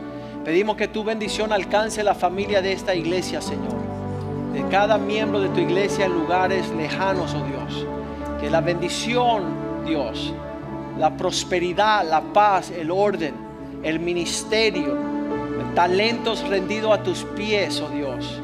Pedimos 0.45 0.77
que 0.77 0.89
tu 0.89 1.05
bendición 1.05 1.53
alcance 1.53 2.03
la 2.03 2.15
familia 2.15 2.63
de 2.63 2.73
esta 2.73 2.95
iglesia, 2.95 3.43
Señor. 3.43 3.75
De 4.55 4.67
cada 4.69 4.97
miembro 4.97 5.39
de 5.39 5.51
tu 5.51 5.61
iglesia 5.61 6.07
en 6.07 6.15
lugares 6.15 6.71
lejanos, 6.71 7.35
oh 7.35 7.45
Dios. 7.45 7.87
Que 8.41 8.49
la 8.49 8.63
bendición, 8.63 9.43
Dios, 9.85 10.33
la 10.99 11.15
prosperidad, 11.15 12.09
la 12.09 12.23
paz, 12.23 12.71
el 12.71 12.91
orden, 12.91 13.35
el 13.83 14.01
ministerio, 14.01 14.97
talentos 15.75 16.49
rendidos 16.49 16.99
a 16.99 17.03
tus 17.03 17.25
pies, 17.37 17.79
oh 17.83 17.91
Dios. 17.91 18.41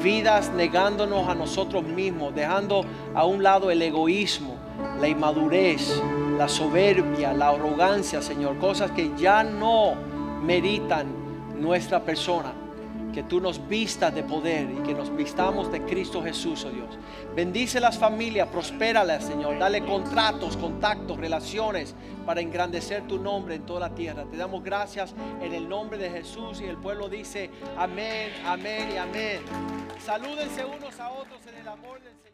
Vidas 0.00 0.52
negándonos 0.52 1.28
a 1.28 1.34
nosotros 1.34 1.82
mismos, 1.82 2.32
dejando 2.32 2.84
a 3.12 3.26
un 3.26 3.42
lado 3.42 3.72
el 3.72 3.82
egoísmo, 3.82 4.54
la 5.00 5.08
inmadurez, 5.08 6.00
la 6.38 6.46
soberbia, 6.46 7.32
la 7.32 7.48
arrogancia, 7.48 8.22
Señor. 8.22 8.56
Cosas 8.58 8.92
que 8.92 9.10
ya 9.18 9.42
no 9.42 9.94
meritan 10.42 11.19
nuestra 11.60 12.00
persona. 12.00 12.52
que 13.10 13.24
tú 13.24 13.40
nos 13.40 13.66
vistas 13.66 14.14
de 14.14 14.22
poder 14.22 14.70
y 14.70 14.82
que 14.84 14.94
nos 14.94 15.14
vistamos 15.16 15.72
de 15.72 15.82
Cristo 15.82 16.22
Jesús, 16.22 16.64
oh 16.64 16.70
Dios. 16.70 16.96
Bendice 17.34 17.80
las 17.80 17.98
familias, 17.98 18.46
prospéralas, 18.46 19.24
Señor. 19.24 19.58
Dale 19.58 19.84
contratos, 19.84 20.56
contactos, 20.56 21.18
relaciones 21.18 21.96
para 22.24 22.40
engrandecer 22.40 23.08
tu 23.08 23.18
nombre 23.18 23.56
en 23.56 23.66
toda 23.66 23.80
la 23.80 23.94
tierra. 23.96 24.26
Te 24.30 24.36
damos 24.36 24.62
gracias 24.62 25.12
en 25.42 25.52
el 25.52 25.68
nombre 25.68 25.98
de 25.98 26.08
Jesús 26.08 26.60
y 26.60 26.66
el 26.66 26.76
pueblo 26.76 27.08
dice 27.08 27.50
amén, 27.76 28.30
amén 28.46 28.90
y 28.94 28.96
amén. 28.96 29.40
Salúdense 29.98 30.64
unos 30.64 31.00
a 31.00 31.10
otros 31.10 31.40
en 31.48 31.56
el 31.56 31.66
amor 31.66 32.00
del 32.00 32.12
Señor. 32.12 32.29